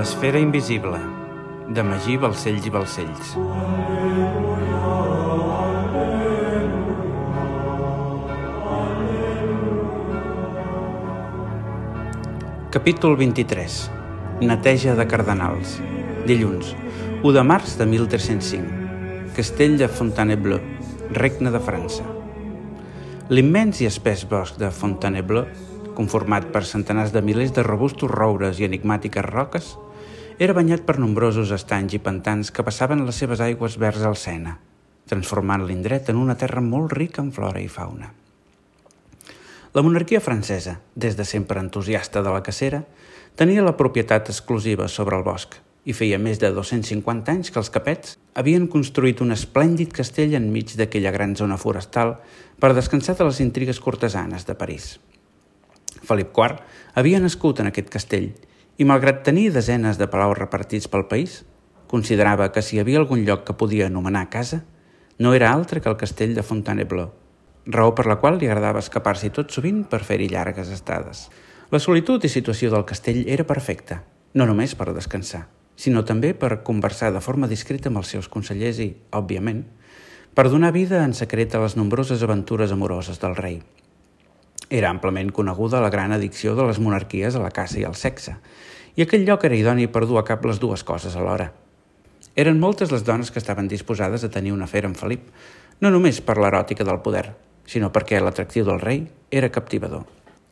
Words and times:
L'esfera 0.00 0.38
invisible, 0.40 0.96
de 1.76 1.82
Magí 1.84 2.14
Balcells 2.16 2.64
i 2.64 2.70
Balcells. 2.72 3.32
Capítol 12.72 13.18
23. 13.20 13.76
Neteja 14.40 14.94
de 14.96 15.04
cardenals. 15.10 15.74
Dilluns, 16.24 16.72
1 17.20 17.34
de 17.36 17.44
març 17.44 17.76
de 17.76 17.84
1305. 17.90 19.36
Castell 19.36 19.76
de 19.76 19.90
Fontainebleau, 19.98 20.64
Regne 21.12 21.52
de 21.52 21.60
França. 21.60 22.08
L'immens 23.28 23.84
i 23.84 23.90
espès 23.90 24.24
bosc 24.32 24.56
de 24.56 24.72
Fontainebleau, 24.72 25.44
conformat 25.92 26.48
per 26.56 26.64
centenars 26.64 27.12
de 27.12 27.20
milers 27.20 27.52
de 27.52 27.68
robustos 27.68 28.08
roures 28.08 28.64
i 28.64 28.70
enigmàtiques 28.70 29.28
roques, 29.28 29.74
era 30.40 30.54
banyat 30.56 30.86
per 30.88 30.96
nombrosos 30.96 31.50
estanys 31.52 31.92
i 31.92 31.98
pantans 32.00 32.48
que 32.48 32.64
passaven 32.64 33.02
les 33.04 33.18
seves 33.20 33.42
aigües 33.44 33.74
verds 33.76 34.06
al 34.08 34.16
Sena, 34.16 34.54
transformant 35.04 35.66
l'indret 35.68 36.08
en 36.08 36.16
una 36.16 36.36
terra 36.40 36.62
molt 36.64 36.94
rica 36.96 37.20
en 37.20 37.28
flora 37.28 37.60
i 37.60 37.68
fauna. 37.68 38.08
La 39.76 39.84
monarquia 39.84 40.22
francesa, 40.24 40.78
des 40.96 41.18
de 41.20 41.28
sempre 41.28 41.60
entusiasta 41.60 42.24
de 42.24 42.32
la 42.32 42.40
cacera, 42.42 42.80
tenia 43.36 43.66
la 43.66 43.76
propietat 43.76 44.32
exclusiva 44.32 44.88
sobre 44.88 45.20
el 45.20 45.28
bosc 45.28 45.60
i 45.84 45.92
feia 45.92 46.16
més 46.16 46.40
de 46.40 46.48
250 46.56 47.36
anys 47.36 47.52
que 47.52 47.60
els 47.60 47.68
capets 47.76 48.16
havien 48.32 48.64
construït 48.72 49.20
un 49.20 49.36
esplèndid 49.36 49.92
castell 49.92 50.32
enmig 50.40 50.72
d'aquella 50.72 51.12
gran 51.12 51.36
zona 51.36 51.60
forestal 51.60 52.16
per 52.56 52.72
descansar 52.72 53.20
de 53.20 53.28
les 53.28 53.44
intrigues 53.44 53.80
cortesanes 53.80 54.48
de 54.48 54.56
París. 54.56 54.94
Felip 56.00 56.32
IV 56.32 56.64
havia 56.96 57.20
nascut 57.20 57.60
en 57.60 57.68
aquest 57.68 57.92
castell 57.92 58.32
i, 58.80 58.84
malgrat 58.88 59.18
tenir 59.26 59.50
desenes 59.52 59.98
de 60.00 60.06
palaus 60.08 60.38
repartits 60.38 60.88
pel 60.88 61.04
país, 61.04 61.42
considerava 61.90 62.46
que 62.48 62.62
si 62.64 62.78
hi 62.78 62.80
havia 62.80 63.02
algun 63.02 63.26
lloc 63.26 63.42
que 63.44 63.56
podia 63.60 63.90
anomenar 63.90 64.30
casa, 64.32 64.62
no 65.20 65.34
era 65.36 65.50
altre 65.52 65.82
que 65.84 65.90
el 65.90 65.98
castell 66.00 66.32
de 66.32 66.40
Fontainebleau, 66.40 67.10
raó 67.66 67.90
per 67.94 68.06
la 68.08 68.16
qual 68.22 68.38
li 68.40 68.48
agradava 68.48 68.80
escapar-s'hi 68.80 69.28
tot 69.36 69.52
sovint 69.52 69.82
per 69.90 70.00
fer-hi 70.00 70.30
llargues 70.32 70.70
estades. 70.72 71.26
La 71.68 71.82
solitud 71.84 72.24
i 72.24 72.30
situació 72.32 72.70
del 72.72 72.86
castell 72.88 73.20
era 73.28 73.44
perfecta, 73.44 74.00
no 74.32 74.48
només 74.48 74.72
per 74.72 74.94
descansar, 74.96 75.42
sinó 75.76 76.06
també 76.08 76.32
per 76.32 76.62
conversar 76.64 77.12
de 77.12 77.20
forma 77.20 77.52
discreta 77.52 77.92
amb 77.92 78.00
els 78.00 78.14
seus 78.16 78.30
consellers 78.32 78.80
i, 78.80 78.88
òbviament, 79.12 79.60
per 80.32 80.48
donar 80.48 80.72
vida 80.72 81.04
en 81.04 81.12
secret 81.12 81.52
a 81.52 81.60
les 81.66 81.76
nombroses 81.76 82.24
aventures 82.24 82.72
amoroses 82.72 83.20
del 83.20 83.36
rei. 83.36 83.60
Era 84.70 84.88
amplament 84.88 85.36
coneguda 85.36 85.84
la 85.84 85.92
gran 85.92 86.16
addicció 86.16 86.56
de 86.56 86.64
les 86.64 86.80
monarquies 86.80 87.36
a 87.36 87.44
la 87.44 87.52
caça 87.52 87.76
i 87.80 87.84
al 87.84 87.98
sexe, 87.98 88.38
i 88.96 89.04
aquell 89.04 89.26
lloc 89.26 89.44
era 89.48 89.58
idoni 89.58 89.88
per 89.88 90.06
dur 90.06 90.20
a 90.20 90.26
cap 90.26 90.44
les 90.46 90.60
dues 90.62 90.84
coses 90.84 91.16
alhora. 91.16 91.50
Eren 92.36 92.60
moltes 92.60 92.92
les 92.92 93.04
dones 93.04 93.30
que 93.30 93.40
estaven 93.42 93.68
disposades 93.68 94.24
a 94.24 94.30
tenir 94.30 94.52
un 94.54 94.62
afer 94.62 94.84
amb 94.86 94.96
Felip, 94.96 95.28
no 95.80 95.90
només 95.90 96.20
per 96.20 96.38
l'eròtica 96.38 96.86
del 96.86 97.02
poder, 97.04 97.30
sinó 97.66 97.90
perquè 97.92 98.20
l'atractiu 98.20 98.64
del 98.66 98.80
rei 98.80 99.04
era 99.30 99.50
captivador. 99.50 100.06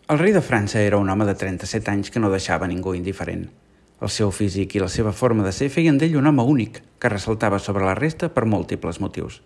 El 0.09 0.19
rei 0.19 0.33
de 0.33 0.41
França 0.41 0.81
era 0.81 0.97
un 0.97 1.11
home 1.11 1.27
de 1.29 1.35
37 1.37 1.91
anys 1.93 2.11
que 2.11 2.21
no 2.21 2.31
deixava 2.33 2.67
ningú 2.67 2.95
indiferent. 2.97 3.49
El 4.01 4.11
seu 4.15 4.31
físic 4.31 4.77
i 4.77 4.81
la 4.81 4.89
seva 4.89 5.13
forma 5.13 5.45
de 5.45 5.53
ser 5.53 5.69
feien 5.75 5.99
d'ell 5.99 6.17
un 6.17 6.31
home 6.31 6.47
únic, 6.47 6.83
que 6.99 7.11
ressaltava 7.13 7.59
sobre 7.59 7.85
la 7.85 7.97
resta 7.99 8.31
per 8.33 8.47
múltiples 8.47 9.03
motius. 9.03 9.43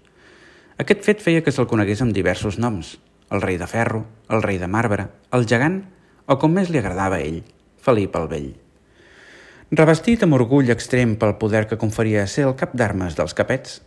Aquest 0.78 1.02
fet 1.04 1.24
feia 1.24 1.42
que 1.42 1.52
se'l 1.52 1.68
conegués 1.68 2.02
amb 2.04 2.14
diversos 2.14 2.58
noms, 2.62 2.96
el 3.32 3.42
rei 3.42 3.58
de 3.58 3.66
ferro, 3.66 4.04
el 4.28 4.42
rei 4.44 4.60
de 4.60 4.68
marbre, 4.68 5.08
el 5.32 5.48
gegant 5.48 5.82
o 6.28 6.38
com 6.38 6.52
més 6.52 6.70
li 6.70 6.78
agradava 6.80 7.18
a 7.18 7.24
ell, 7.24 7.42
Felip 7.82 8.14
el 8.20 8.28
Vell. 8.30 8.52
Revestit 9.72 10.20
amb 10.20 10.36
orgull 10.36 10.68
extrem 10.68 11.14
pel 11.16 11.38
poder 11.40 11.62
que 11.64 11.78
conferia 11.80 12.26
ser 12.28 12.42
el 12.44 12.52
cap 12.60 12.74
d'armes 12.76 13.14
dels 13.16 13.32
capets, 13.32 13.78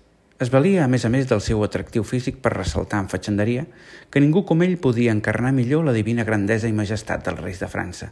es 0.41 0.49
valia, 0.49 0.79
a 0.81 0.87
més 0.89 1.03
a 1.05 1.11
més 1.13 1.27
del 1.29 1.43
seu 1.45 1.61
atractiu 1.61 2.01
físic 2.01 2.39
per 2.41 2.55
ressaltar 2.55 3.03
amb 3.03 3.13
fatxenderia, 3.13 3.67
que 4.09 4.23
ningú 4.23 4.41
com 4.49 4.65
ell 4.65 4.73
podia 4.81 5.13
encarnar 5.13 5.53
millor 5.53 5.85
la 5.85 5.93
divina 5.93 6.25
grandesa 6.25 6.65
i 6.65 6.73
majestat 6.73 7.21
dels 7.29 7.43
reis 7.45 7.61
de 7.61 7.69
França. 7.69 8.09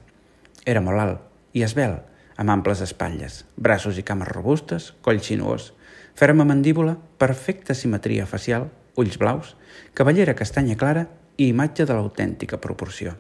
Era 0.69 0.85
molt 0.85 1.01
alt 1.01 1.57
i 1.57 1.66
esbel, 1.66 1.97
amb 2.38 2.53
amples 2.59 2.85
espatlles, 2.85 3.41
braços 3.57 3.97
i 3.97 4.05
cames 4.05 4.29
robustes, 4.29 4.94
coll 5.01 5.25
sinuós, 5.25 5.72
ferma 6.13 6.45
mandíbula, 6.45 7.00
perfecta 7.17 7.73
simetria 7.73 8.29
facial, 8.29 8.69
ulls 9.01 9.17
blaus, 9.17 9.55
cavallera 9.97 10.38
castanya 10.38 10.78
clara 10.78 11.07
i 11.38 11.50
imatge 11.50 11.90
de 11.90 11.97
l'autèntica 11.97 12.61
proporció. 12.61 13.17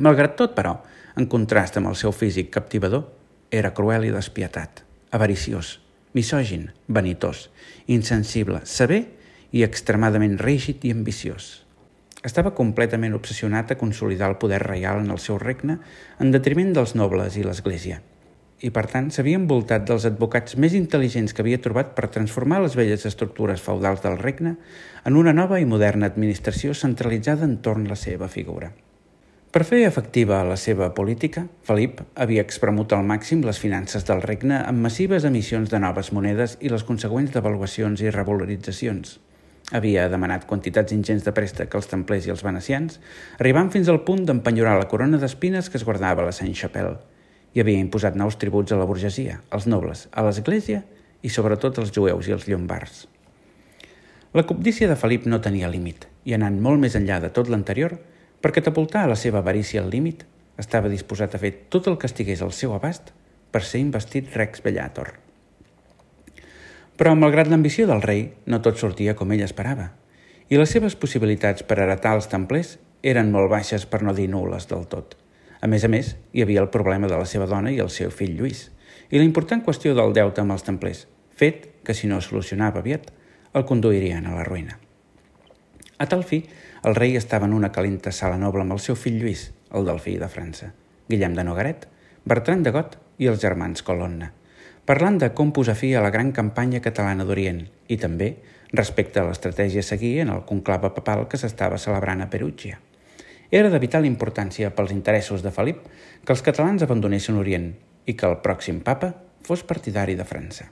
Malgrat 0.00 0.32
tot, 0.32 0.54
però, 0.56 0.78
en 1.20 1.26
contrast 1.28 1.76
amb 1.76 1.90
el 1.90 1.96
seu 2.00 2.12
físic 2.16 2.48
captivador, 2.54 3.02
era 3.52 3.74
cruel 3.76 4.06
i 4.08 4.12
despietat, 4.14 4.80
avariciós, 5.12 5.74
misògin, 6.16 6.70
vanitós, 6.88 7.50
insensible, 7.84 8.62
sever 8.64 9.02
i 9.52 9.66
extremadament 9.66 10.38
rígid 10.40 10.86
i 10.88 10.94
ambiciós. 10.96 11.66
Estava 12.24 12.54
completament 12.56 13.12
obsessionat 13.16 13.74
a 13.74 13.78
consolidar 13.80 14.32
el 14.32 14.38
poder 14.40 14.62
reial 14.64 15.04
en 15.04 15.12
el 15.12 15.20
seu 15.20 15.36
regne 15.36 15.76
en 16.16 16.32
detriment 16.32 16.72
dels 16.76 16.96
nobles 16.96 17.36
i 17.36 17.44
l'Església, 17.44 18.00
i 18.64 18.72
per 18.72 18.88
tant 18.88 19.12
s'havia 19.12 19.36
envoltat 19.40 19.84
dels 19.88 20.08
advocats 20.08 20.56
més 20.56 20.72
intel·ligents 20.76 21.36
que 21.36 21.44
havia 21.44 21.60
trobat 21.60 21.92
per 21.96 22.08
transformar 22.12 22.64
les 22.64 22.76
velles 22.76 23.04
estructures 23.04 23.60
feudals 23.60 24.00
del 24.04 24.16
regne 24.20 24.56
en 25.04 25.16
una 25.20 25.36
nova 25.36 25.60
i 25.60 25.68
moderna 25.68 26.08
administració 26.08 26.72
centralitzada 26.72 27.44
entorn 27.44 27.84
la 27.88 28.00
seva 28.00 28.28
figura. 28.28 28.72
Per 29.50 29.64
fer 29.66 29.80
efectiva 29.82 30.44
la 30.46 30.54
seva 30.54 30.92
política, 30.94 31.42
Felip 31.66 32.04
havia 32.14 32.42
expremut 32.46 32.92
al 32.94 33.02
màxim 33.02 33.40
les 33.42 33.58
finances 33.58 34.04
del 34.06 34.20
regne 34.22 34.60
amb 34.62 34.78
massives 34.86 35.24
emissions 35.26 35.72
de 35.72 35.80
noves 35.82 36.12
monedes 36.14 36.52
i 36.62 36.70
les 36.70 36.84
consegüents 36.86 37.32
devaluacions 37.34 37.98
i 38.04 38.12
revaloritzacions. 38.14 39.16
Havia 39.74 40.04
demanat 40.12 40.46
quantitats 40.46 40.94
ingents 40.94 41.26
de 41.26 41.34
préstec 41.34 41.74
als 41.74 41.90
templers 41.90 42.28
i 42.28 42.30
als 42.30 42.44
venecians, 42.46 43.00
arribant 43.40 43.72
fins 43.74 43.90
al 43.90 44.04
punt 44.06 44.22
d'empenyorar 44.28 44.76
la 44.78 44.86
corona 44.92 45.18
d'espines 45.18 45.66
que 45.66 45.80
es 45.82 45.86
guardava 45.88 46.22
a 46.22 46.28
la 46.28 46.36
Saint-Chapelle, 46.36 47.00
i 47.50 47.64
havia 47.64 47.82
imposat 47.82 48.14
nous 48.14 48.38
tributs 48.38 48.70
a 48.70 48.78
la 48.78 48.86
burgesia, 48.86 49.40
als 49.50 49.66
nobles, 49.66 50.04
a 50.14 50.22
l'Església 50.28 50.84
i 51.26 51.34
sobretot 51.34 51.82
als 51.82 51.90
jueus 51.90 52.30
i 52.30 52.36
als 52.38 52.46
llombards. 52.46 53.08
La 54.30 54.46
cobdícia 54.46 54.86
de 54.86 54.94
Felip 54.94 55.26
no 55.26 55.42
tenia 55.42 55.74
límit, 55.74 56.06
i 56.22 56.38
anant 56.38 56.62
molt 56.62 56.78
més 56.78 56.94
enllà 56.94 57.18
de 57.18 57.34
tot 57.34 57.50
l'anterior, 57.50 57.98
per 58.40 58.52
catapultar 58.56 59.06
la 59.08 59.16
seva 59.16 59.40
avarícia 59.44 59.82
al 59.82 59.90
límit, 59.92 60.24
estava 60.60 60.92
disposat 60.92 61.34
a 61.34 61.40
fer 61.40 61.52
tot 61.72 61.88
el 61.88 61.98
que 61.98 62.08
estigués 62.08 62.42
al 62.42 62.52
seu 62.56 62.74
abast 62.76 63.12
per 63.50 63.62
ser 63.64 63.80
investit 63.82 64.32
Rex 64.36 64.62
Bellator. 64.64 65.14
Però, 67.00 67.14
malgrat 67.16 67.48
l'ambició 67.48 67.86
del 67.88 68.02
rei, 68.04 68.26
no 68.46 68.60
tot 68.60 68.76
sortia 68.76 69.16
com 69.16 69.32
ell 69.32 69.44
esperava, 69.46 69.90
i 70.50 70.58
les 70.58 70.72
seves 70.74 70.96
possibilitats 71.00 71.64
per 71.64 71.78
heretar 71.80 72.16
els 72.18 72.28
templers 72.28 72.74
eren 73.06 73.30
molt 73.32 73.48
baixes 73.52 73.86
per 73.88 74.02
no 74.04 74.12
dir 74.16 74.28
nules 74.28 74.68
del 74.68 74.84
tot. 74.90 75.16
A 75.60 75.68
més 75.68 75.84
a 75.84 75.88
més, 75.92 76.14
hi 76.32 76.44
havia 76.44 76.60
el 76.64 76.72
problema 76.72 77.08
de 77.08 77.16
la 77.16 77.28
seva 77.28 77.46
dona 77.48 77.72
i 77.72 77.80
el 77.80 77.88
seu 77.92 78.12
fill 78.12 78.36
Lluís, 78.36 78.68
i 79.10 79.18
la 79.18 79.24
important 79.24 79.64
qüestió 79.64 79.94
del 79.96 80.12
deute 80.16 80.42
amb 80.42 80.52
els 80.54 80.64
templers, 80.66 81.06
fet 81.36 81.66
que, 81.84 81.96
si 81.96 82.08
no 82.08 82.20
solucionava 82.20 82.80
aviat, 82.80 83.08
el 83.56 83.66
conduirien 83.66 84.26
a 84.28 84.36
la 84.36 84.44
ruïna. 84.46 84.76
A 86.00 86.06
tal 86.08 86.22
fi, 86.24 86.44
el 86.84 86.94
rei 86.94 87.16
estava 87.16 87.46
en 87.46 87.52
una 87.52 87.72
calenta 87.72 88.12
sala 88.12 88.38
noble 88.40 88.64
amb 88.64 88.72
el 88.72 88.80
seu 88.80 88.96
fill 88.96 89.18
Lluís, 89.20 89.50
el 89.76 89.84
delfí 89.84 90.16
de 90.18 90.28
França, 90.32 90.72
Guillem 91.08 91.34
de 91.36 91.44
Nogaret, 91.44 91.86
Bertran 92.24 92.62
de 92.64 92.72
Got 92.72 92.96
i 93.20 93.28
els 93.28 93.40
germans 93.42 93.84
Colonna, 93.84 94.30
parlant 94.88 95.18
de 95.20 95.28
com 95.36 95.52
posar 95.52 95.76
fi 95.76 95.92
a 95.94 96.00
la 96.04 96.12
gran 96.14 96.32
campanya 96.32 96.80
catalana 96.80 97.26
d'Orient 97.28 97.66
i 97.88 97.98
també 98.00 98.30
respecte 98.72 99.20
a 99.20 99.26
l'estratègia 99.28 99.84
a 99.84 99.90
seguir 99.90 100.20
en 100.24 100.32
el 100.32 100.46
conclave 100.48 100.92
papal 100.96 101.26
que 101.28 101.40
s'estava 101.40 101.78
celebrant 101.78 102.24
a 102.24 102.30
Perugia. 102.32 102.80
Era 103.50 103.68
de 103.68 103.80
vital 103.82 104.06
importància 104.06 104.70
pels 104.74 104.92
interessos 104.94 105.42
de 105.42 105.50
Felip 105.50 105.82
que 106.24 106.32
els 106.32 106.44
catalans 106.46 106.84
abandonessin 106.86 107.36
Orient 107.36 107.72
i 108.06 108.14
que 108.14 108.28
el 108.30 108.38
pròxim 108.44 108.80
papa 108.86 109.12
fos 109.44 109.64
partidari 109.66 110.14
de 110.14 110.24
França. 110.24 110.70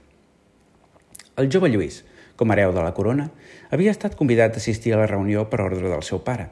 El 1.37 1.51
jove 1.53 1.69
Lluís, 1.71 2.05
com 2.39 2.55
hereu 2.55 2.73
de 2.73 2.85
la 2.85 2.95
corona, 2.95 3.29
havia 3.75 3.91
estat 3.91 4.15
convidat 4.17 4.55
a 4.55 4.63
assistir 4.63 4.95
a 4.95 5.01
la 5.03 5.09
reunió 5.11 5.49
per 5.51 5.61
ordre 5.65 5.91
del 5.91 6.05
seu 6.07 6.23
pare, 6.23 6.47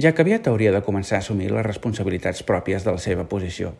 ja 0.00 0.14
que 0.16 0.24
aviat 0.24 0.48
hauria 0.48 0.72
de 0.72 0.80
començar 0.84 1.20
a 1.20 1.24
assumir 1.24 1.50
les 1.52 1.66
responsabilitats 1.66 2.42
pròpies 2.48 2.88
de 2.88 2.96
la 2.96 3.02
seva 3.02 3.28
posició. 3.28 3.74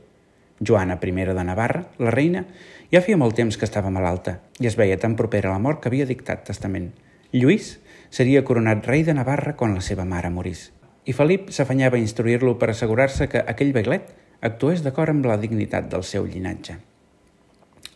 Joana 0.60 0.98
I 1.02 1.10
de 1.12 1.44
Navarra, 1.44 1.86
la 1.98 2.10
reina, 2.10 2.44
ja 2.92 3.02
feia 3.02 3.16
molt 3.16 3.36
temps 3.36 3.56
que 3.56 3.64
estava 3.64 3.90
malalta 3.90 4.40
i 4.60 4.66
es 4.66 4.76
veia 4.76 4.96
tan 4.96 5.16
propera 5.16 5.50
a 5.50 5.52
la 5.52 5.58
mort 5.58 5.80
que 5.80 5.88
havia 5.88 6.06
dictat 6.06 6.44
testament. 6.44 6.92
Lluís 7.32 7.78
seria 8.10 8.44
coronat 8.44 8.86
rei 8.86 9.04
de 9.04 9.14
Navarra 9.14 9.56
quan 9.56 9.74
la 9.74 9.84
seva 9.84 10.04
mare 10.04 10.30
morís. 10.30 10.70
I 11.04 11.12
Felip 11.12 11.50
s'afanyava 11.52 11.96
a 11.96 12.00
instruir-lo 12.00 12.56
per 12.58 12.70
assegurar-se 12.70 13.28
que 13.28 13.44
aquell 13.44 13.72
beglet 13.72 14.08
actués 14.40 14.82
d'acord 14.82 15.12
amb 15.12 15.26
la 15.28 15.36
dignitat 15.36 15.90
del 15.92 16.04
seu 16.04 16.26
llinatge. 16.26 16.78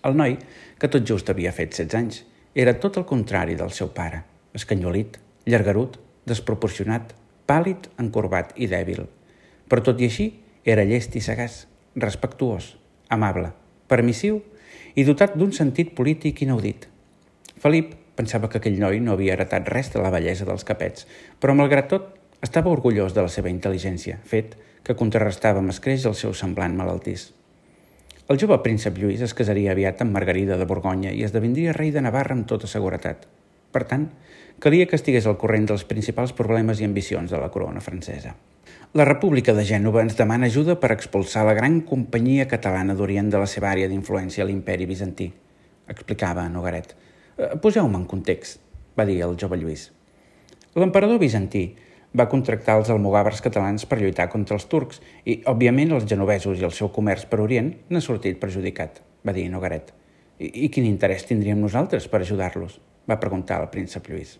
El 0.04 0.16
noi, 0.16 0.36
que 0.80 0.88
tot 0.88 1.04
just 1.04 1.28
havia 1.28 1.52
fet 1.52 1.72
16 1.76 1.96
anys, 1.98 2.20
era 2.55 2.75
tot 2.82 2.99
el 2.99 3.06
contrari 3.06 3.55
del 3.55 3.70
seu 3.70 3.93
pare, 3.94 4.25
escanyolit, 4.55 5.19
llargarut, 5.47 5.99
desproporcionat, 6.26 7.14
pàl·lid, 7.47 7.88
encorbat 8.02 8.52
i 8.58 8.69
dèbil. 8.70 9.05
Però 9.70 9.85
tot 9.87 10.00
i 10.02 10.08
així, 10.11 10.29
era 10.64 10.85
llest 10.85 11.14
i 11.17 11.23
sagaç, 11.25 11.64
respectuós, 11.97 12.75
amable, 13.08 13.52
permissiu 13.91 14.41
i 14.94 15.06
dotat 15.06 15.37
d'un 15.38 15.55
sentit 15.55 15.94
polític 15.97 16.43
inaudit. 16.43 16.87
Felip 17.62 17.94
pensava 18.19 18.50
que 18.50 18.58
aquell 18.61 18.79
noi 18.81 19.00
no 19.00 19.14
havia 19.14 19.35
heretat 19.35 19.69
res 19.73 19.93
de 19.94 20.03
la 20.03 20.11
bellesa 20.12 20.46
dels 20.49 20.67
capets, 20.67 21.06
però 21.41 21.55
malgrat 21.56 21.88
tot 21.91 22.11
estava 22.43 22.73
orgullós 22.73 23.14
de 23.14 23.25
la 23.25 23.32
seva 23.32 23.50
intel·ligència, 23.53 24.19
fet 24.25 24.56
que 24.85 24.96
contrarrestava 24.96 25.61
amb 25.62 25.73
escreix 25.73 26.06
el 26.08 26.17
seu 26.19 26.35
semblant 26.35 26.76
malaltís. 26.76 27.31
El 28.31 28.38
jove 28.38 28.61
príncep 28.62 28.94
Lluís 29.03 29.25
es 29.27 29.32
casaria 29.35 29.73
aviat 29.73 30.05
amb 30.05 30.15
Margarida 30.15 30.55
de 30.55 30.67
Borgonya 30.71 31.11
i 31.11 31.25
esdevindria 31.27 31.73
rei 31.75 31.88
de 31.91 31.99
Navarra 32.05 32.37
amb 32.37 32.44
tota 32.47 32.69
seguretat. 32.71 33.25
Per 33.75 33.82
tant, 33.91 34.05
calia 34.62 34.87
que 34.87 34.94
estigués 34.94 35.27
al 35.27 35.35
corrent 35.41 35.67
dels 35.67 35.82
principals 35.88 36.31
problemes 36.38 36.79
i 36.79 36.87
ambicions 36.87 37.35
de 37.35 37.41
la 37.43 37.49
corona 37.50 37.82
francesa. 37.82 38.37
La 38.94 39.09
República 39.09 39.50
de 39.56 39.65
Gènova 39.67 40.05
ens 40.06 40.15
demana 40.15 40.47
ajuda 40.47 40.79
per 40.79 40.93
expulsar 40.94 41.43
la 41.49 41.56
gran 41.59 41.81
companyia 41.88 42.47
catalana 42.47 42.94
d'Orient 42.94 43.35
de 43.35 43.43
la 43.43 43.50
seva 43.50 43.73
àrea 43.73 43.91
d'influència 43.91 44.47
a 44.47 44.47
l'imperi 44.47 44.87
bizantí, 44.87 45.27
explicava 45.91 46.47
Nogaret. 46.55 46.94
Eh, 47.35 47.56
poseu-me 47.59 47.99
en 47.99 48.06
context, 48.06 48.62
va 48.94 49.11
dir 49.11 49.25
el 49.27 49.35
jove 49.43 49.59
Lluís. 49.59 49.88
L'emperador 50.79 51.19
bizantí 51.19 51.65
va 52.16 52.28
contractar 52.28 52.76
els 52.80 52.90
almogàvers 52.90 53.40
catalans 53.44 53.86
per 53.86 54.00
lluitar 54.00 54.28
contra 54.32 54.56
els 54.58 54.66
turcs 54.70 55.00
i, 55.24 55.40
òbviament, 55.46 55.94
els 55.94 56.06
genovesos 56.10 56.58
i 56.58 56.66
el 56.66 56.74
seu 56.74 56.90
comerç 56.94 57.26
per 57.30 57.40
Orient 57.44 57.72
n'ha 57.88 58.02
sortit 58.02 58.40
perjudicat, 58.42 59.00
va 59.26 59.34
dir 59.36 59.48
Nogaret. 59.50 59.92
I, 60.40 60.66
I 60.66 60.70
quin 60.74 60.88
interès 60.88 61.26
tindríem 61.28 61.60
nosaltres 61.60 62.08
per 62.10 62.22
ajudar-los? 62.24 62.80
va 63.10 63.18
preguntar 63.18 63.60
el 63.62 63.70
príncep 63.72 64.06
Lluís. 64.06 64.36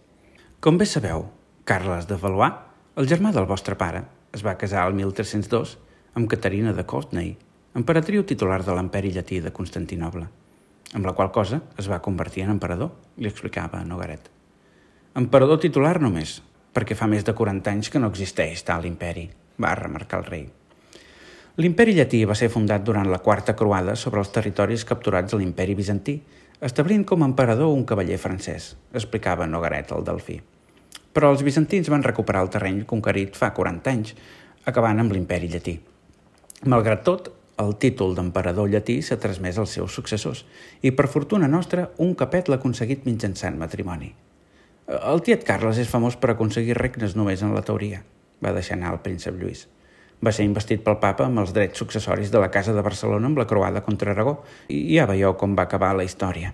Com 0.62 0.76
bé 0.78 0.87
sabeu, 0.87 1.25
Carles 1.67 2.06
de 2.06 2.19
Valois, 2.20 2.58
el 3.00 3.08
germà 3.11 3.32
del 3.34 3.49
vostre 3.49 3.75
pare, 3.78 4.05
es 4.37 4.44
va 4.46 4.58
casar 4.58 4.84
el 4.87 4.94
1302 4.99 5.76
amb 6.19 6.28
Caterina 6.31 6.75
de 6.76 6.84
Courtenay, 6.87 7.32
emperatriu 7.75 8.22
titular 8.26 8.61
de 8.67 8.75
l'imperi 8.76 9.11
llatí 9.14 9.40
de 9.43 9.52
Constantinoble, 9.55 10.26
amb 10.94 11.06
la 11.06 11.14
qual 11.19 11.32
cosa 11.34 11.62
es 11.78 11.88
va 11.90 12.02
convertir 12.02 12.44
en 12.44 12.55
emperador, 12.55 12.93
li 13.17 13.31
explicava 13.31 13.82
Nogaret. 13.87 14.31
Emperador 15.19 15.58
titular 15.62 15.96
només, 16.02 16.38
perquè 16.75 16.96
fa 16.96 17.08
més 17.11 17.26
de 17.26 17.34
40 17.34 17.70
anys 17.70 17.90
que 17.90 18.00
no 18.02 18.11
existeix 18.11 18.62
tal 18.67 18.87
imperi, 18.87 19.28
va 19.61 19.75
remarcar 19.78 20.20
el 20.20 20.28
rei. 20.31 20.44
L'imperi 21.61 21.96
llatí 21.96 22.22
va 22.25 22.37
ser 22.38 22.49
fundat 22.49 22.84
durant 22.87 23.08
la 23.11 23.19
quarta 23.20 23.56
croada 23.58 23.96
sobre 23.99 24.22
els 24.22 24.31
territoris 24.32 24.84
capturats 24.88 25.34
a 25.34 25.40
l'imperi 25.40 25.75
bizantí, 25.75 26.14
establint 26.61 27.02
com 27.05 27.22
a 27.22 27.28
emperador 27.28 27.75
un 27.75 27.84
cavaller 27.84 28.17
francès, 28.22 28.76
explicava 28.94 29.49
Nogaret 29.50 29.90
el 29.96 30.06
delfí. 30.06 30.38
Però 31.12 31.32
els 31.34 31.43
bizantins 31.43 31.90
van 31.90 32.06
recuperar 32.06 32.44
el 32.46 32.52
terreny 32.55 32.84
conquerit 32.87 33.37
fa 33.37 33.50
40 33.56 33.93
anys, 33.93 34.14
acabant 34.64 35.02
amb 35.02 35.12
l'imperi 35.12 35.50
llatí. 35.50 35.76
Malgrat 36.70 37.05
tot, 37.05 37.31
el 37.61 37.75
títol 37.82 38.14
d'emperador 38.17 38.70
llatí 38.72 39.00
s'ha 39.05 39.19
transmès 39.20 39.58
als 39.61 39.75
seus 39.76 39.93
successors 39.93 40.46
i, 40.81 40.93
per 40.93 41.11
fortuna 41.12 41.49
nostra, 41.49 41.90
un 41.99 42.14
capet 42.17 42.49
l'ha 42.49 42.61
aconseguit 42.61 43.05
mitjançant 43.08 43.58
matrimoni. 43.61 44.14
El 44.91 45.21
tiet 45.23 45.45
Carles 45.47 45.79
és 45.79 45.87
famós 45.87 46.17
per 46.19 46.33
aconseguir 46.33 46.75
regnes 46.75 47.13
només 47.15 47.45
en 47.47 47.53
la 47.55 47.63
teoria, 47.63 48.01
va 48.43 48.51
deixar 48.57 48.75
anar 48.75 48.97
el 48.97 49.03
príncep 49.05 49.37
Lluís. 49.39 49.69
Va 50.19 50.33
ser 50.35 50.43
investit 50.49 50.83
pel 50.83 50.99
papa 50.99 51.29
amb 51.29 51.39
els 51.45 51.53
drets 51.55 51.79
successoris 51.79 52.33
de 52.35 52.41
la 52.43 52.49
Casa 52.51 52.75
de 52.75 52.83
Barcelona 52.83 53.31
amb 53.31 53.39
la 53.39 53.47
croada 53.47 53.85
contra 53.87 54.11
Aragó 54.11 54.41
i 54.67 54.81
ja 54.97 55.07
veieu 55.07 55.37
com 55.39 55.55
va 55.55 55.69
acabar 55.69 55.93
la 55.95 56.09
història. 56.09 56.51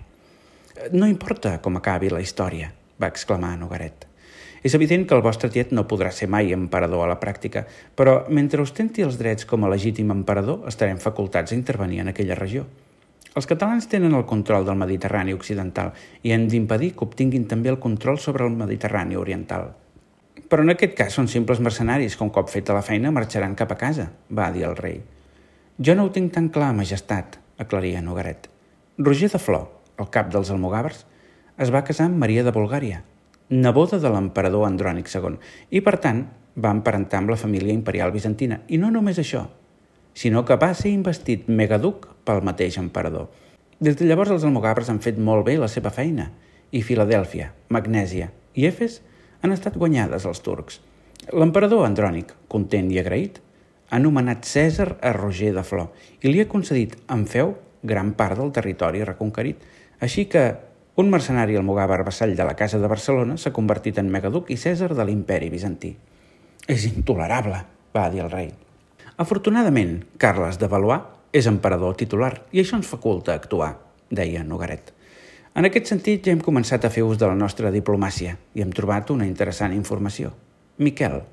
No 0.93 1.09
importa 1.09 1.55
com 1.65 1.81
acabi 1.81 2.13
la 2.13 2.21
història, 2.21 2.69
va 3.01 3.09
exclamar 3.09 3.55
Nogaret. 3.57 4.05
És 4.61 4.77
evident 4.77 5.07
que 5.09 5.17
el 5.17 5.25
vostre 5.25 5.49
tiet 5.49 5.73
no 5.73 5.87
podrà 5.89 6.13
ser 6.13 6.29
mai 6.29 6.53
emperador 6.53 7.07
a 7.07 7.09
la 7.09 7.19
pràctica, 7.19 7.65
però 7.97 8.19
mentre 8.29 8.61
ostenti 8.61 9.01
els 9.01 9.17
drets 9.17 9.49
com 9.49 9.65
a 9.65 9.73
legítim 9.73 10.13
emperador 10.13 10.69
estarem 10.69 11.01
facultats 11.01 11.51
a 11.53 11.57
intervenir 11.57 12.05
en 12.05 12.13
aquella 12.13 12.37
regió. 12.37 12.69
Els 13.37 13.45
catalans 13.45 13.85
tenen 13.85 14.15
el 14.17 14.25
control 14.25 14.63
del 14.65 14.79
Mediterrani 14.81 15.35
occidental 15.37 15.91
i 16.25 16.31
hem 16.33 16.47
d'impedir 16.49 16.95
que 16.95 17.05
obtinguin 17.05 17.43
també 17.45 17.69
el 17.69 17.77
control 17.77 18.17
sobre 18.17 18.47
el 18.47 18.55
Mediterrani 18.57 19.19
oriental. 19.19 19.75
Però 20.49 20.63
en 20.65 20.73
aquest 20.73 20.95
cas 20.97 21.13
són 21.19 21.29
simples 21.29 21.61
mercenaris 21.61 22.15
que 22.17 22.25
un 22.25 22.31
cop 22.33 22.49
feta 22.49 22.73
la 22.73 22.81
feina 22.87 23.11
marxaran 23.13 23.53
cap 23.59 23.75
a 23.75 23.77
casa, 23.77 24.07
va 24.31 24.49
dir 24.55 24.65
el 24.65 24.73
rei. 24.79 25.03
Jo 25.77 25.93
no 25.93 26.07
ho 26.07 26.11
tinc 26.15 26.33
tan 26.33 26.49
clar, 26.49 26.71
majestat, 26.73 27.37
aclaria 27.61 28.01
Nogaret. 28.01 28.49
Roger 28.97 29.29
de 29.29 29.43
Flor, 29.43 29.69
el 30.01 30.09
cap 30.09 30.33
dels 30.33 30.49
almogàvers, 30.49 31.05
es 31.61 31.69
va 31.73 31.83
casar 31.85 32.09
amb 32.09 32.17
Maria 32.17 32.41
de 32.47 32.55
Bulgària, 32.57 33.03
neboda 33.53 34.01
de 34.01 34.09
l'emperador 34.09 34.65
Andrònic 34.65 35.13
II, 35.13 35.37
i 35.69 35.85
per 35.85 35.99
tant 36.01 36.25
va 36.57 36.73
emparentar 36.73 37.21
amb 37.21 37.35
la 37.35 37.37
família 37.37 37.77
imperial 37.77 38.09
bizantina. 38.17 38.63
I 38.67 38.81
no 38.81 38.89
només 38.89 39.21
això, 39.21 39.45
sinó 40.17 40.41
que 40.45 40.57
va 40.57 40.73
ser 40.73 40.89
investit 40.89 41.45
megaduc 41.45 42.16
pel 42.27 42.43
mateix 42.43 42.77
emperador. 42.81 43.31
Des 43.79 43.95
de 43.95 44.05
llavors 44.09 44.33
els 44.35 44.43
almogàvers 44.43 44.91
han 44.91 44.99
fet 44.99 45.17
molt 45.21 45.45
bé 45.47 45.55
la 45.61 45.71
seva 45.71 45.93
feina, 45.93 46.31
i 46.71 46.81
Filadèlfia, 46.83 47.51
Magnèsia 47.71 48.31
i 48.57 48.67
Efes 48.67 48.99
han 49.41 49.53
estat 49.55 49.77
guanyades 49.79 50.25
als 50.27 50.41
turcs. 50.43 50.81
L'emperador 51.33 51.85
Andrònic, 51.87 52.33
content 52.51 52.89
i 52.91 52.99
agraït, 52.99 53.39
ha 53.89 53.99
nomenat 54.03 54.47
Cèsar 54.47 54.97
a 54.99 55.13
Roger 55.15 55.53
de 55.55 55.63
Flor 55.63 55.93
i 56.21 56.31
li 56.31 56.41
ha 56.43 56.49
concedit 56.51 56.97
en 57.13 57.23
feu 57.29 57.53
gran 57.87 58.13
part 58.19 58.39
del 58.39 58.51
territori 58.51 59.03
reconquerit, 59.05 59.61
així 60.03 60.25
que 60.27 60.43
un 60.97 61.11
mercenari 61.13 61.55
almogàver 61.55 62.01
vassall 62.03 62.35
de 62.35 62.45
la 62.45 62.55
Casa 62.57 62.81
de 62.81 62.89
Barcelona 62.89 63.37
s'ha 63.37 63.53
convertit 63.53 63.99
en 64.01 64.09
megaduc 64.11 64.49
i 64.51 64.57
cèsar 64.57 64.93
de 64.97 65.05
l'imperi 65.05 65.51
bizantí. 65.53 65.93
És 66.67 66.87
intolerable, 66.89 67.61
va 67.93 68.09
dir 68.11 68.25
el 68.25 68.31
rei. 68.33 68.49
Afortunadament, 69.17 70.01
Carles 70.17 70.57
de 70.59 70.67
Valois 70.67 71.16
és 71.33 71.47
emperador 71.49 71.95
titular 71.99 72.33
i 72.51 72.61
això 72.61 72.77
ens 72.77 72.89
faculta 72.89 73.35
actuar, 73.35 73.73
deia 74.09 74.43
Nogaret. 74.43 74.93
En 75.57 75.65
aquest 75.65 75.89
sentit, 75.89 76.21
ja 76.21 76.35
hem 76.35 76.41
començat 76.45 76.83
a 76.85 76.91
fer 76.93 77.01
ús 77.01 77.17
de 77.17 77.25
la 77.25 77.35
nostra 77.37 77.71
diplomàcia 77.73 78.35
i 78.53 78.61
hem 78.61 78.73
trobat 78.77 79.09
una 79.09 79.25
interessant 79.25 79.73
informació. 79.73 80.35
Miquel, 80.77 81.23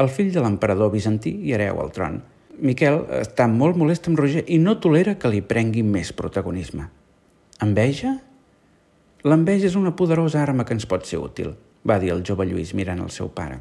el 0.00 0.08
fill 0.08 0.30
de 0.32 0.40
l'emperador 0.40 0.88
bizantí 0.94 1.34
i 1.44 1.52
hereu 1.52 1.82
al 1.82 1.92
tron. 1.92 2.22
Miquel 2.56 3.02
està 3.18 3.44
molt 3.52 3.76
molest 3.76 4.08
amb 4.08 4.16
Roger 4.20 4.46
i 4.48 4.56
no 4.56 4.78
tolera 4.80 5.18
que 5.20 5.28
li 5.28 5.42
prengui 5.44 5.84
més 5.84 6.14
protagonisme. 6.16 6.88
Enveja? 7.64 8.14
L'enveja 9.28 9.68
és 9.68 9.76
una 9.76 9.92
poderosa 9.96 10.40
arma 10.40 10.64
que 10.64 10.72
ens 10.76 10.88
pot 10.88 11.04
ser 11.04 11.20
útil, 11.20 11.52
va 11.84 11.98
dir 12.00 12.14
el 12.14 12.24
jove 12.24 12.48
Lluís 12.48 12.72
mirant 12.72 13.02
el 13.04 13.12
seu 13.12 13.28
pare. 13.28 13.60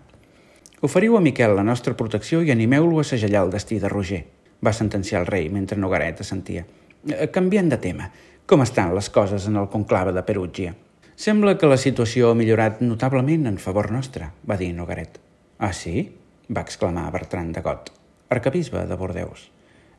Oferiu 0.83 1.17
a 1.17 1.23
Miquel 1.23 1.55
la 1.55 1.63
nostra 1.67 1.95
protecció 1.97 2.39
i 2.43 2.51
animeu-lo 2.55 2.99
a 3.01 3.07
segellar 3.07 3.45
el 3.47 3.51
destí 3.51 3.79
de 3.79 3.91
Roger, 3.91 4.23
va 4.63 4.73
sentenciar 4.73 5.21
el 5.23 5.27
rei 5.27 5.49
mentre 5.49 5.79
Nogaret 5.79 6.21
assentia. 6.21 6.65
Eh, 7.09 7.27
canviant 7.33 7.69
de 7.71 7.79
tema, 7.81 8.09
com 8.45 8.61
estan 8.61 8.93
les 8.95 9.09
coses 9.09 9.47
en 9.49 9.57
el 9.61 9.69
conclave 9.73 10.13
de 10.13 10.23
Perugia? 10.23 10.75
Sembla 11.15 11.55
que 11.57 11.69
la 11.71 11.79
situació 11.79 12.31
ha 12.31 12.37
millorat 12.37 12.81
notablement 12.83 13.47
en 13.47 13.57
favor 13.57 13.91
nostre, 13.91 14.29
va 14.47 14.59
dir 14.59 14.73
Nogaret. 14.75 15.19
Ah, 15.57 15.73
sí? 15.73 16.11
va 16.45 16.61
exclamar 16.61 17.07
Bertran 17.11 17.51
de 17.55 17.63
Got, 17.65 17.89
arcabisbe 18.29 18.85
de 18.85 18.99
Bordeus. 18.99 19.49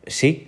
Sí, 0.06 0.46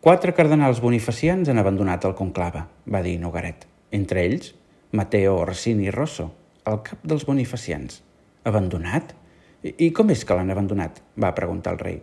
quatre 0.00 0.36
cardenals 0.38 0.80
bonifacians 0.84 1.50
han 1.50 1.58
abandonat 1.58 2.06
el 2.06 2.14
conclave, 2.14 2.68
va 2.86 3.02
dir 3.02 3.18
Nogaret 3.18 3.66
entre 3.92 4.24
ells 4.24 4.54
Mateo 4.90 5.36
Orsini 5.36 5.90
Rosso, 5.90 6.32
el 6.66 6.80
cap 6.84 7.04
dels 7.06 7.24
bonifacians. 7.28 8.02
Abandonat? 8.48 9.14
I, 9.62 9.72
I 9.86 9.90
com 9.94 10.10
és 10.12 10.24
que 10.26 10.36
l'han 10.36 10.50
abandonat? 10.52 10.98
va 11.16 11.34
preguntar 11.36 11.76
el 11.76 11.80
rei. 11.80 12.00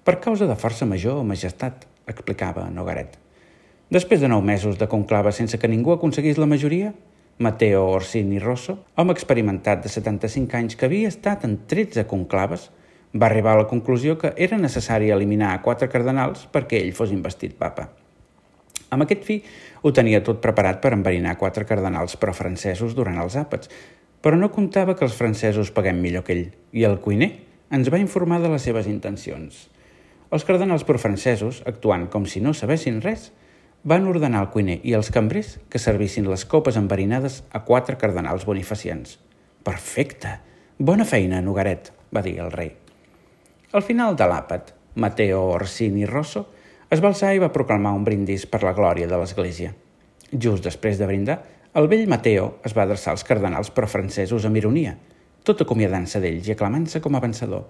Per 0.00 0.16
causa 0.16 0.46
de 0.48 0.56
força 0.56 0.86
major, 0.88 1.18
majestat, 1.28 1.82
explicava 2.08 2.64
Nogaret. 2.72 3.18
Després 3.92 4.22
de 4.22 4.28
nou 4.32 4.40
mesos 4.40 4.78
de 4.80 4.86
conclava 4.88 5.28
sense 5.28 5.58
que 5.60 5.68
ningú 5.68 5.92
aconseguís 5.92 6.38
la 6.40 6.46
majoria, 6.48 6.94
Mateo 7.36 7.82
Orsini 7.84 8.38
Rosso, 8.40 8.78
home 8.96 9.12
experimentat 9.12 9.82
de 9.84 9.90
75 9.92 10.56
anys 10.56 10.76
que 10.80 10.86
havia 10.88 11.08
estat 11.12 11.44
en 11.44 11.58
13 11.68 12.06
conclaves, 12.08 12.70
va 13.12 13.26
arribar 13.28 13.52
a 13.52 13.60
la 13.60 13.66
conclusió 13.68 14.16
que 14.16 14.30
era 14.36 14.56
necessari 14.56 15.10
eliminar 15.12 15.58
quatre 15.60 15.88
cardenals 15.92 16.46
perquè 16.52 16.80
ell 16.80 16.94
fos 16.96 17.12
investit 17.12 17.58
papa. 17.58 17.90
Amb 18.90 19.04
aquest 19.04 19.26
fi, 19.26 19.36
ho 19.82 19.92
tenia 19.92 20.22
tot 20.24 20.40
preparat 20.40 20.80
per 20.80 20.94
enverinar 20.96 21.36
quatre 21.36 21.66
cardenals 21.68 22.16
pro-francesos 22.16 22.96
durant 22.96 23.20
els 23.20 23.36
àpats, 23.36 23.68
però 24.24 24.38
no 24.40 24.48
comptava 24.54 24.96
que 24.96 25.04
els 25.04 25.18
francesos 25.18 25.74
paguem 25.76 26.00
millor 26.00 26.24
que 26.24 26.36
ell, 26.38 26.48
i 26.72 26.88
el 26.88 26.96
cuiner 27.04 27.34
ens 27.70 27.92
va 27.92 28.00
informar 28.00 28.40
de 28.40 28.48
les 28.52 28.64
seves 28.64 28.88
intencions. 28.88 29.68
Els 30.30 30.44
cardenals 30.46 30.84
pro-francesos, 30.86 31.64
actuant 31.66 32.04
com 32.10 32.22
si 32.22 32.38
no 32.38 32.52
sabessin 32.54 33.00
res, 33.02 33.32
van 33.82 34.06
ordenar 34.06 34.44
al 34.44 34.50
cuiner 34.54 34.76
i 34.86 34.94
als 34.94 35.10
cambrers 35.10 35.56
que 35.72 35.80
servissin 35.82 36.28
les 36.30 36.44
copes 36.46 36.78
enverinades 36.78 37.40
a 37.50 37.64
quatre 37.66 37.96
cardenals 37.98 38.46
bonifacians. 38.46 39.16
Perfecte! 39.66 40.36
Bona 40.78 41.04
feina, 41.04 41.40
Nogaret, 41.42 41.90
va 42.14 42.22
dir 42.22 42.36
el 42.44 42.52
rei. 42.54 42.70
Al 43.72 43.82
final 43.82 44.14
de 44.16 44.30
l'àpat, 44.30 44.70
Mateo 44.94 45.42
Orsini 45.56 46.06
Rosso 46.06 46.46
es 46.90 47.02
va 47.02 47.10
alçar 47.10 47.34
i 47.34 47.42
va 47.42 47.50
proclamar 47.50 47.96
un 47.98 48.06
brindis 48.06 48.46
per 48.46 48.62
la 48.62 48.76
glòria 48.78 49.10
de 49.10 49.18
l'Església. 49.18 49.74
Just 50.30 50.62
després 50.66 50.98
de 50.98 51.10
brindar, 51.10 51.40
el 51.74 51.90
vell 51.90 52.08
Mateo 52.10 52.56
es 52.66 52.74
va 52.76 52.86
adreçar 52.86 53.16
als 53.16 53.26
cardenals 53.26 53.74
pro-francesos 53.74 54.46
amb 54.46 54.62
ironia, 54.62 54.96
tot 55.42 55.62
acomiadant-se 55.66 56.22
d'ells 56.22 56.46
i 56.46 56.54
aclamant-se 56.54 57.02
com 57.02 57.18
a 57.18 57.22
vencedor. 57.22 57.66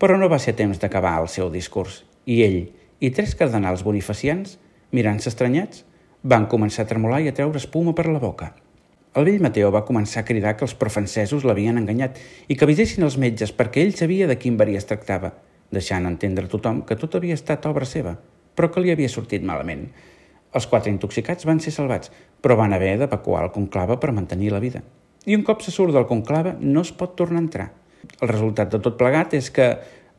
Però 0.00 0.16
no 0.16 0.30
va 0.32 0.40
ser 0.40 0.56
temps 0.56 0.80
d'acabar 0.80 1.18
el 1.20 1.28
seu 1.28 1.52
discurs, 1.52 2.02
i 2.24 2.40
ell 2.46 2.60
i 3.00 3.12
tres 3.12 3.36
cardenals 3.36 3.84
bonifacians 3.84 4.56
Mirant-se 4.90 5.30
estranyats, 5.30 5.84
van 6.26 6.48
començar 6.50 6.82
a 6.82 6.90
tremolar 6.90 7.20
i 7.22 7.28
a 7.30 7.34
treure 7.34 7.60
espuma 7.60 7.92
per 7.94 8.08
la 8.10 8.18
boca. 8.18 8.50
El 9.14 9.26
vell 9.26 9.42
Mateo 9.42 9.70
va 9.74 9.84
començar 9.86 10.22
a 10.22 10.26
cridar 10.26 10.56
que 10.56 10.66
els 10.66 10.74
profencesos 10.78 11.46
l'havien 11.46 11.78
enganyat 11.78 12.18
i 12.50 12.56
que 12.56 12.66
avisessin 12.66 13.06
els 13.06 13.16
metges 13.22 13.54
perquè 13.54 13.84
ell 13.84 13.94
sabia 13.98 14.26
de 14.26 14.36
quin 14.38 14.58
verí 14.58 14.74
es 14.78 14.86
tractava, 14.90 15.32
deixant 15.70 16.06
entendre 16.10 16.46
a 16.46 16.50
tothom 16.50 16.82
que 16.86 16.98
tot 16.98 17.14
havia 17.14 17.38
estat 17.38 17.66
obra 17.70 17.86
seva, 17.86 18.16
però 18.54 18.70
que 18.70 18.82
li 18.82 18.90
havia 18.90 19.10
sortit 19.10 19.46
malament. 19.46 19.86
Els 20.54 20.66
quatre 20.66 20.90
intoxicats 20.90 21.46
van 21.46 21.62
ser 21.62 21.74
salvats, 21.74 22.10
però 22.42 22.58
van 22.58 22.74
haver 22.74 22.96
d'evacuar 22.98 23.44
el 23.46 23.54
conclave 23.54 23.98
per 24.02 24.10
mantenir 24.10 24.50
la 24.50 24.62
vida. 24.62 24.82
I 25.26 25.38
un 25.38 25.46
cop 25.46 25.62
se 25.62 25.70
surt 25.70 25.94
del 25.94 26.10
conclave 26.10 26.56
no 26.58 26.82
es 26.82 26.90
pot 26.90 27.14
tornar 27.14 27.38
a 27.38 27.46
entrar. 27.46 27.68
El 28.18 28.28
resultat 28.28 28.72
de 28.72 28.80
tot 28.82 28.98
plegat 29.00 29.34
és 29.38 29.50
que 29.54 29.70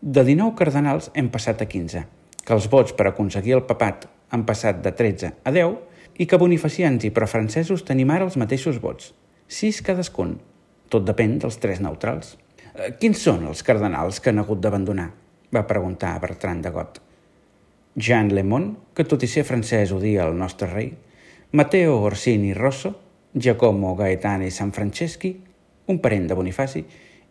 de 0.02 0.24
19 0.26 0.56
cardenals 0.58 1.12
hem 1.14 1.30
passat 1.30 1.62
a 1.62 1.68
15, 1.70 2.06
que 2.46 2.56
els 2.56 2.68
vots 2.72 2.96
per 2.98 3.10
aconseguir 3.10 3.58
el 3.60 3.66
papat 3.70 4.08
han 4.32 4.46
passat 4.48 4.80
de 4.82 4.94
13 4.96 5.34
a 5.44 5.54
10 5.54 6.22
i 6.24 6.28
que 6.28 6.40
bonifacians 6.42 7.04
i 7.06 7.14
profrancesos 7.14 7.84
tenim 7.88 8.10
ara 8.14 8.26
els 8.28 8.38
mateixos 8.40 8.80
vots, 8.82 9.12
6 9.48 9.82
cadascun. 9.86 10.38
Tot 10.92 11.06
depèn 11.08 11.38
dels 11.40 11.60
tres 11.62 11.80
neutrals. 11.84 12.36
Eh, 12.74 12.94
quins 13.00 13.20
són 13.20 13.46
els 13.48 13.64
cardenals 13.64 14.20
que 14.20 14.32
han 14.32 14.42
hagut 14.44 14.60
d'abandonar? 14.64 15.12
va 15.52 15.68
preguntar 15.68 16.18
Bertran 16.24 16.62
de 16.64 16.72
Got. 16.72 17.02
Jean 17.96 18.32
Lemont, 18.32 18.70
que 18.96 19.04
tot 19.04 19.24
i 19.24 19.28
ser 19.28 19.44
francès 19.44 19.92
odia 19.92 20.24
el 20.24 20.38
nostre 20.40 20.70
rei, 20.72 20.94
Matteo 21.52 21.98
Orsini 22.00 22.54
Rosso, 22.56 22.94
Giacomo 23.34 23.96
Gaetani 24.00 24.52
Sanfranceschi, 24.52 25.32
un 25.92 26.00
parent 26.00 26.30
de 26.30 26.38
Bonifaci, 26.40 26.86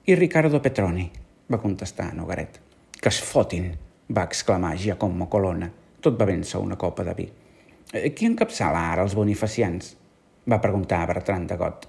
i 0.07 0.14
Riccardo 0.16 0.62
Petroni, 0.62 1.11
va 1.52 1.61
contestar 1.61 2.14
Nogaret. 2.16 2.57
Que 3.00 3.11
es 3.12 3.21
fotin, 3.21 3.66
va 4.09 4.25
exclamar 4.25 4.76
Giacomo 4.80 5.28
Colonna, 5.28 5.69
tot 6.00 6.16
bevent-se 6.16 6.59
una 6.59 6.78
copa 6.80 7.04
de 7.04 7.14
vi. 7.19 7.26
Eh, 7.92 8.11
qui 8.16 8.26
encapçala 8.26 8.87
ara 8.92 9.04
els 9.04 9.14
bonifacians? 9.14 9.97
va 10.50 10.61
preguntar 10.64 11.04
Bertran 11.07 11.47
de 11.47 11.57
Got. 11.61 11.87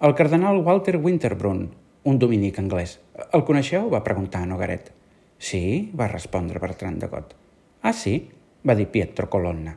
El 0.00 0.14
cardenal 0.16 0.62
Walter 0.64 0.96
Winterbrunn, 0.96 1.68
un 2.04 2.18
dominic 2.18 2.58
anglès. 2.58 2.98
El 3.32 3.44
coneixeu? 3.44 3.90
va 3.92 4.02
preguntar 4.02 4.46
Nogaret. 4.48 4.90
Sí, 5.38 5.92
va 5.94 6.08
respondre 6.08 6.58
Bertran 6.58 6.98
de 6.98 7.12
Got. 7.12 7.34
Ah, 7.82 7.92
sí? 7.92 8.30
va 8.66 8.74
dir 8.74 8.88
Pietro 8.88 9.28
Colonna. 9.28 9.76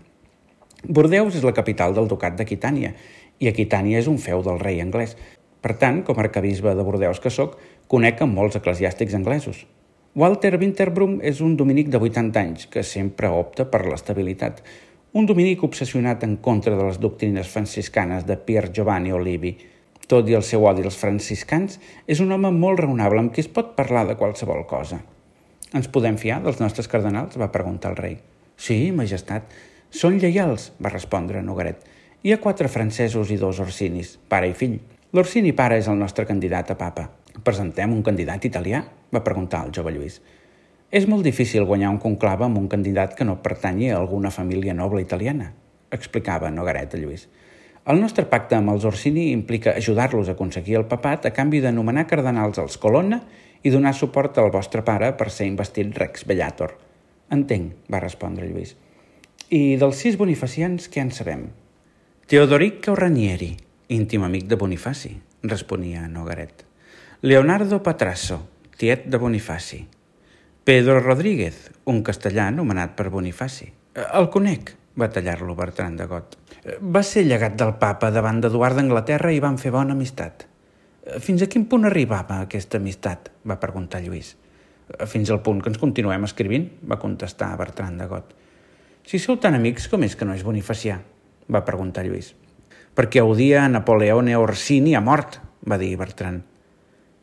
Bordeus 0.87 1.35
és 1.35 1.43
la 1.43 1.53
capital 1.53 1.93
del 1.93 2.07
ducat 2.07 2.37
d'Aquitània 2.39 2.93
i 3.43 3.49
Aquitània 3.49 3.99
és 3.99 4.07
un 4.07 4.17
feu 4.21 4.41
del 4.45 4.59
rei 4.61 4.79
anglès. 4.81 5.17
Per 5.61 5.73
tant, 5.81 6.03
com 6.05 6.19
a 6.19 6.23
arcabisbe 6.25 6.73
de 6.75 6.85
Bordeus 6.85 7.19
que 7.23 7.33
sóc, 7.33 7.57
conec 7.89 8.21
amb 8.21 8.37
molts 8.37 8.59
eclesiàstics 8.59 9.15
anglesos. 9.17 9.63
Walter 10.17 10.57
Winterbrum 10.57 11.19
és 11.21 11.41
un 11.45 11.55
dominic 11.57 11.91
de 11.93 11.99
80 12.01 12.41
anys 12.41 12.67
que 12.73 12.81
sempre 12.81 13.29
opta 13.29 13.67
per 13.69 13.83
l'estabilitat. 13.85 14.63
Un 15.13 15.27
dominic 15.29 15.61
obsessionat 15.67 16.23
en 16.25 16.37
contra 16.41 16.73
de 16.75 16.87
les 16.87 16.97
doctrines 16.97 17.49
franciscanes 17.51 18.25
de 18.25 18.37
Pier 18.37 18.71
Giovanni 18.73 19.13
Olivi. 19.13 19.53
Tot 20.07 20.29
i 20.29 20.37
el 20.37 20.45
seu 20.47 20.65
odi 20.65 20.85
als 20.87 20.97
franciscans, 20.97 21.77
és 22.07 22.21
un 22.23 22.33
home 22.33 22.49
molt 22.55 22.81
raonable 22.81 23.21
amb 23.21 23.33
qui 23.35 23.45
es 23.45 23.51
pot 23.51 23.75
parlar 23.77 24.07
de 24.07 24.17
qualsevol 24.17 24.65
cosa. 24.65 25.01
Ens 25.75 25.89
podem 25.93 26.17
fiar 26.17 26.41
dels 26.41 26.61
nostres 26.63 26.87
cardenals? 26.89 27.37
va 27.37 27.51
preguntar 27.53 27.93
el 27.93 28.01
rei. 28.01 28.19
Sí, 28.57 28.91
majestat. 28.91 29.51
Són 29.93 30.17
lleials, 30.17 30.71
va 30.81 30.89
respondre 30.93 31.45
Nogaret. 31.45 31.83
Hi 32.23 32.33
ha 32.33 32.41
quatre 32.41 32.73
francesos 32.73 33.29
i 33.29 33.37
dos 33.37 33.59
orsinis, 33.61 34.17
pare 34.29 34.49
i 34.49 34.55
fill. 34.57 34.79
L'orsini 35.15 35.53
pare 35.55 35.77
és 35.79 35.87
el 35.87 35.95
nostre 35.95 36.25
candidat 36.27 36.73
a 36.73 36.75
papa. 36.75 37.05
Presentem 37.43 37.93
un 37.95 38.01
candidat 38.03 38.43
italià? 38.43 38.81
va 39.15 39.23
preguntar 39.23 39.61
el 39.63 39.69
jove 39.71 39.93
Lluís. 39.95 40.17
És 40.91 41.05
molt 41.07 41.23
difícil 41.23 41.63
guanyar 41.63 41.93
un 41.93 41.99
conclave 42.03 42.43
amb 42.43 42.57
un 42.59 42.65
candidat 42.67 43.13
que 43.15 43.23
no 43.23 43.37
pertanyi 43.43 43.87
a 43.89 44.01
alguna 44.01 44.31
família 44.35 44.73
noble 44.75 44.99
italiana, 45.01 45.53
explicava 45.95 46.51
Nogaret 46.51 46.95
a 46.95 46.99
Lluís. 46.99 47.23
El 47.87 48.01
nostre 48.03 48.25
pacte 48.27 48.57
amb 48.57 48.73
els 48.73 48.83
Orsini 48.83 49.29
implica 49.31 49.77
ajudar-los 49.79 50.27
a 50.27 50.35
aconseguir 50.35 50.75
el 50.81 50.85
papat 50.91 51.29
a 51.29 51.31
canvi 51.31 51.61
de 51.63 51.71
nomenar 51.71 52.03
cardenals 52.07 52.59
als 52.59 52.75
Colonna 52.75 53.21
i 53.63 53.71
donar 53.71 53.93
suport 53.95 54.41
al 54.43 54.51
vostre 54.51 54.83
pare 54.83 55.13
per 55.15 55.29
ser 55.31 55.47
investit 55.47 55.95
Rex 55.95 56.27
Bellator. 56.27 56.73
Entenc, 57.31 57.87
va 57.87 58.03
respondre 58.03 58.49
Lluís. 58.49 58.75
I 59.55 59.79
dels 59.79 60.03
sis 60.03 60.19
bonifacians, 60.19 60.91
què 60.91 60.99
en 60.99 61.15
sabem? 61.15 61.47
Teodoric 62.27 62.83
Caurranieri, 62.83 63.53
íntim 63.87 64.23
amic 64.23 64.47
de 64.47 64.55
Bonifaci, 64.55 65.13
responia 65.43 66.07
Nogaret. 66.07 66.65
Leonardo 67.21 67.81
Patrasso, 67.83 68.41
tiet 68.77 69.05
de 69.07 69.17
Bonifaci. 69.17 69.87
Pedro 70.63 70.99
Rodríguez, 70.99 71.71
un 71.85 72.03
castellà 72.03 72.49
anomenat 72.51 72.97
per 72.99 73.07
Bonifaci. 73.09 73.69
El 73.95 74.27
conec, 74.29 74.73
va 74.99 75.07
tallar-lo 75.07 75.55
Bertran 75.55 75.95
de 75.95 76.05
Got. 76.05 76.35
Va 76.81 77.01
ser 77.03 77.23
llegat 77.23 77.55
del 77.55 77.77
papa 77.79 78.09
davant 78.11 78.41
d'Eduard 78.43 78.75
d'Anglaterra 78.75 79.31
i 79.31 79.39
van 79.39 79.55
fer 79.61 79.71
bona 79.71 79.95
amistat. 79.95 80.43
Fins 81.23 81.45
a 81.45 81.47
quin 81.47 81.63
punt 81.71 81.87
arribava 81.87 82.41
aquesta 82.43 82.81
amistat? 82.81 83.31
va 83.47 83.59
preguntar 83.61 84.01
Lluís. 84.03 84.33
Fins 85.07 85.31
al 85.31 85.39
punt 85.43 85.61
que 85.63 85.71
ens 85.71 85.79
continuem 85.79 86.27
escrivint, 86.27 86.67
va 86.83 86.99
contestar 86.99 87.53
Bertran 87.55 87.95
de 88.01 88.09
Got. 88.11 88.35
Si 89.07 89.19
sou 89.23 89.39
tan 89.39 89.55
amics, 89.55 89.87
com 89.87 90.03
és 90.03 90.19
que 90.19 90.27
no 90.27 90.35
és 90.35 90.43
bonifacià? 90.43 90.99
va 91.47 91.63
preguntar 91.63 92.03
Lluís. 92.03 92.33
Perquè 92.97 93.21
odia 93.21 93.61
a 93.63 93.69
Napoleone 93.69 94.33
Orsini 94.35 94.95
a 94.97 95.01
mort, 95.05 95.37
va 95.69 95.77
dir 95.77 95.91
Bertran. 95.99 96.39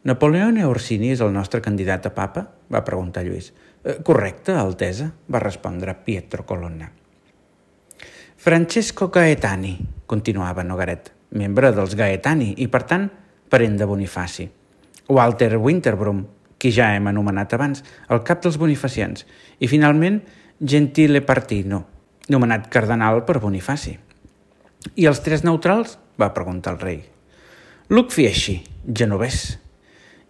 Napoleone 0.06 0.62
Orsini 0.68 1.10
és 1.10 1.22
el 1.24 1.32
nostre 1.34 1.58
candidat 1.64 2.06
a 2.06 2.12
papa? 2.14 2.44
va 2.70 2.84
preguntar 2.86 3.24
Lluís. 3.26 3.50
Eh, 3.82 3.96
correcte, 4.06 4.54
Altesa, 4.54 5.08
va 5.26 5.42
respondre 5.42 5.96
Pietro 6.04 6.46
Colonna. 6.46 6.92
Francesco 8.36 9.08
Gaetani, 9.10 9.74
continuava 10.06 10.62
Nogaret, 10.62 11.10
membre 11.30 11.72
dels 11.72 11.98
Gaetani 11.98 12.52
i, 12.62 12.68
per 12.68 12.84
tant, 12.86 13.10
parent 13.50 13.76
de 13.80 13.90
Bonifaci. 13.90 14.48
Walter 15.08 15.56
Winterbrum, 15.58 16.24
qui 16.58 16.70
ja 16.70 16.92
hem 16.94 17.10
anomenat 17.10 17.58
abans, 17.58 17.82
el 18.14 18.22
cap 18.22 18.44
dels 18.44 18.60
bonifacians, 18.62 19.26
i 19.58 19.66
finalment 19.66 20.22
Gentile 20.60 21.20
Partino, 21.26 21.82
nomenat 22.30 22.70
cardenal 22.70 23.24
per 23.26 23.40
Bonifaci. 23.42 23.98
I 24.92 25.08
els 25.08 25.22
tres 25.24 25.44
neutrals? 25.44 25.98
va 26.20 26.30
preguntar 26.34 26.74
el 26.76 26.80
rei. 26.80 27.00
Luc 27.90 28.12
Fieschi, 28.14 28.60
genovès, 28.86 29.56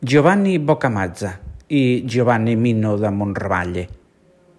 Giovanni 0.00 0.58
Boccamazza 0.58 1.34
i 1.68 2.04
Giovanni 2.06 2.54
Mino 2.56 2.96
de 2.96 3.11
Monrevalle, 3.11 3.84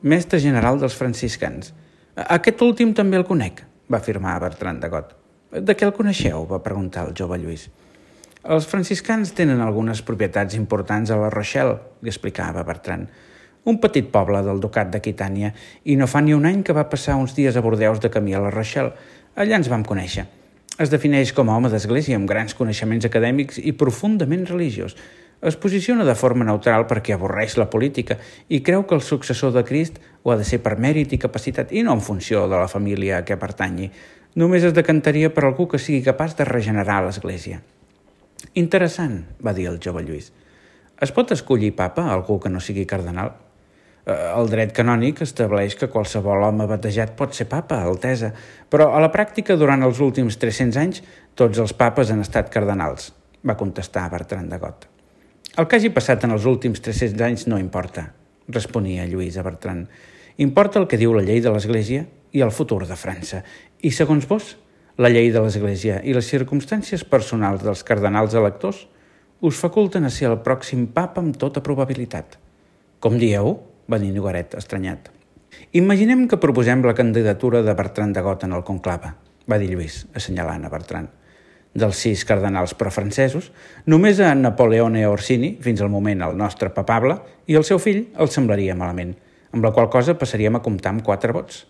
mestre 0.01 0.39
general 0.39 0.79
dels 0.79 0.95
franciscans. 0.95 1.71
Aquest 2.15 2.61
últim 2.61 2.93
també 2.93 3.17
el 3.17 3.25
conec, 3.25 3.63
va 3.89 3.97
afirmar 3.97 4.37
Bertran 4.43 4.79
de 4.79 4.89
Got. 4.89 5.15
De 5.55 5.75
què 5.75 5.87
el 5.87 5.95
coneixeu? 5.97 6.45
va 6.49 6.61
preguntar 6.63 7.07
el 7.07 7.15
jove 7.17 7.39
Lluís. 7.41 7.69
Els 8.45 8.67
franciscans 8.69 9.31
tenen 9.33 9.61
algunes 9.63 10.03
propietats 10.05 10.53
importants 10.53 11.09
a 11.09 11.17
la 11.17 11.31
Rochelle, 11.33 11.79
li 12.01 12.11
explicava 12.11 12.63
Bertran. 12.63 13.07
Un 13.65 13.79
petit 13.81 14.11
poble 14.13 14.43
del 14.45 14.59
ducat 14.61 14.91
d'Aquitània, 14.93 15.49
i 15.89 15.95
no 15.97 16.05
fa 16.05 16.21
ni 16.21 16.35
un 16.37 16.45
any 16.45 16.61
que 16.61 16.75
va 16.77 16.85
passar 16.91 17.15
uns 17.17 17.33
dies 17.33 17.57
a 17.57 17.63
Bordeus 17.65 18.01
de 18.03 18.11
camí 18.13 18.35
a 18.37 18.43
la 18.43 18.51
Rochelle. 18.53 18.93
Allà 19.35 19.57
ens 19.59 19.67
vam 19.67 19.81
conèixer. 19.83 20.23
Es 20.79 20.91
defineix 20.91 21.33
com 21.35 21.49
a 21.51 21.55
home 21.59 21.67
d'església 21.71 22.15
amb 22.15 22.29
grans 22.29 22.55
coneixements 22.55 23.03
acadèmics 23.07 23.57
i 23.59 23.73
profundament 23.75 24.45
religiós. 24.47 24.95
Es 25.43 25.57
posiciona 25.59 26.05
de 26.07 26.15
forma 26.15 26.47
neutral 26.47 26.85
perquè 26.87 27.17
avorreix 27.17 27.57
la 27.59 27.67
política 27.73 28.15
i 28.47 28.61
creu 28.63 28.85
que 28.87 28.95
el 28.95 29.03
successor 29.03 29.51
de 29.51 29.65
Crist 29.67 29.99
ho 30.23 30.31
ha 30.31 30.37
de 30.39 30.47
ser 30.47 30.61
per 30.63 30.77
mèrit 30.79 31.11
i 31.11 31.19
capacitat 31.19 31.75
i 31.75 31.83
no 31.83 31.97
en 31.99 32.03
funció 32.05 32.45
de 32.47 32.55
la 32.55 32.71
família 32.71 33.19
a 33.19 33.25
què 33.27 33.35
pertanyi. 33.41 33.89
Només 34.39 34.63
es 34.63 34.75
decantaria 34.77 35.33
per 35.35 35.43
algú 35.43 35.67
que 35.67 35.83
sigui 35.83 35.99
capaç 36.07 36.37
de 36.39 36.47
regenerar 36.47 37.01
l'Església. 37.03 37.59
Interessant, 38.55 39.19
va 39.43 39.51
dir 39.51 39.67
el 39.67 39.81
jove 39.83 40.07
Lluís. 40.07 40.31
Es 41.03 41.11
pot 41.11 41.35
escollir 41.35 41.75
papa 41.75 42.07
algú 42.13 42.39
que 42.39 42.51
no 42.51 42.63
sigui 42.63 42.87
cardenal? 42.87 43.35
Eh, 44.05 44.15
el 44.37 44.49
dret 44.51 44.73
canònic 44.77 45.23
estableix 45.25 45.75
que 45.79 45.89
qualsevol 45.89 46.43
home 46.45 46.67
batejat 46.69 47.15
pot 47.17 47.33
ser 47.33 47.47
papa, 47.49 47.81
altesa, 47.81 48.31
però 48.69 48.91
a 48.93 48.99
la 49.01 49.11
pràctica, 49.13 49.57
durant 49.57 49.81
els 49.85 50.01
últims 50.03 50.37
300 50.41 50.81
anys, 50.81 51.01
tots 51.33 51.61
els 51.61 51.73
papes 51.73 52.11
han 52.13 52.21
estat 52.21 52.51
cardenals, 52.53 53.09
va 53.41 53.57
contestar 53.57 54.09
Bertran 54.13 54.49
de 54.51 54.61
Got. 54.61 54.85
El 55.57 55.65
que 55.65 55.79
hagi 55.79 55.89
passat 55.95 56.23
en 56.27 56.35
els 56.35 56.45
últims 56.45 56.81
300 56.85 57.25
anys 57.25 57.47
no 57.47 57.57
importa, 57.57 58.11
responia 58.51 59.07
Lluís 59.09 59.37
a 59.39 59.43
Bertran. 59.43 59.85
Importa 60.37 60.81
el 60.81 60.87
que 60.91 60.99
diu 61.01 61.13
la 61.15 61.23
llei 61.23 61.41
de 61.41 61.53
l'Església 61.53 62.05
i 62.35 62.43
el 62.43 62.51
futur 62.51 62.83
de 62.85 62.97
França. 62.99 63.41
I 63.81 63.89
segons 63.95 64.27
vos, 64.27 64.53
la 64.99 65.09
llei 65.09 65.31
de 65.31 65.41
l'Església 65.41 66.01
i 66.03 66.13
les 66.13 66.27
circumstàncies 66.29 67.05
personals 67.07 67.63
dels 67.63 67.83
cardenals 67.87 68.35
electors 68.35 68.85
us 69.41 69.57
faculten 69.59 70.05
a 70.05 70.11
ser 70.11 70.29
el 70.29 70.41
pròxim 70.43 70.85
papa 70.93 71.23
amb 71.23 71.39
tota 71.39 71.63
probabilitat. 71.63 72.37
Com 72.99 73.17
dieu? 73.19 73.55
Nogaret, 73.87 74.55
estranyat. 74.55 75.11
Imaginem 75.71 76.27
que 76.27 76.37
proposem 76.37 76.81
la 76.83 76.95
candidatura 76.95 77.61
de 77.61 77.73
Bertran 77.73 78.13
de 78.13 78.21
Got 78.21 78.43
en 78.43 78.53
el 78.53 78.63
conclave, 78.63 79.13
va 79.49 79.57
dir 79.57 79.69
Lluís, 79.69 80.05
assenyalant 80.13 80.65
a 80.65 80.69
Bertran 80.69 81.11
dels 81.75 81.99
sis 81.99 82.23
cardenals 82.25 82.73
profrancesos, 82.79 83.51
només 83.85 84.21
a 84.23 84.31
Napoleone 84.33 85.03
Orsini, 85.11 85.51
fins 85.61 85.83
al 85.83 85.91
moment 85.91 86.23
el 86.23 86.37
nostre 86.39 86.71
papable, 86.73 87.19
i 87.51 87.59
el 87.59 87.67
seu 87.67 87.81
fill 87.83 88.05
el 88.15 88.31
semblaria 88.31 88.77
malament, 88.79 89.11
amb 89.51 89.67
la 89.67 89.73
qual 89.75 89.91
cosa 89.91 90.15
passaríem 90.17 90.55
a 90.55 90.63
comptar 90.63 90.95
amb 90.95 91.03
quatre 91.03 91.35
vots. 91.35 91.65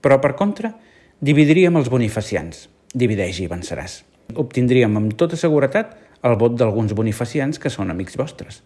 Però, 0.00 0.20
per 0.22 0.36
contra, 0.38 0.72
dividiríem 1.20 1.76
els 1.76 1.90
bonifacians. 1.90 2.68
Divideix 2.94 3.42
i 3.42 3.50
venceràs. 3.50 4.00
Obtindríem 4.38 4.96
amb 4.96 5.18
tota 5.18 5.36
seguretat 5.36 5.98
el 6.22 6.38
vot 6.38 6.54
d'alguns 6.54 6.94
bonifacians 6.94 7.58
que 7.58 7.72
són 7.74 7.90
amics 7.90 8.16
vostres. 8.18 8.62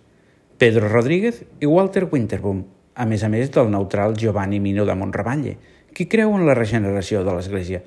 Pedro 0.60 0.88
Rodríguez 0.92 1.42
i 1.64 1.66
Walter 1.66 2.04
Winterboom, 2.12 2.62
a 2.94 3.06
més 3.06 3.24
a 3.24 3.30
més 3.30 3.50
del 3.54 3.70
neutral 3.70 4.16
Giovanni 4.16 4.60
Mino 4.60 4.84
de 4.86 4.94
Montravalle, 4.94 5.56
qui 5.94 6.06
creu 6.10 6.34
en 6.34 6.46
la 6.46 6.54
regeneració 6.58 7.22
de 7.24 7.34
l'Església, 7.34 7.82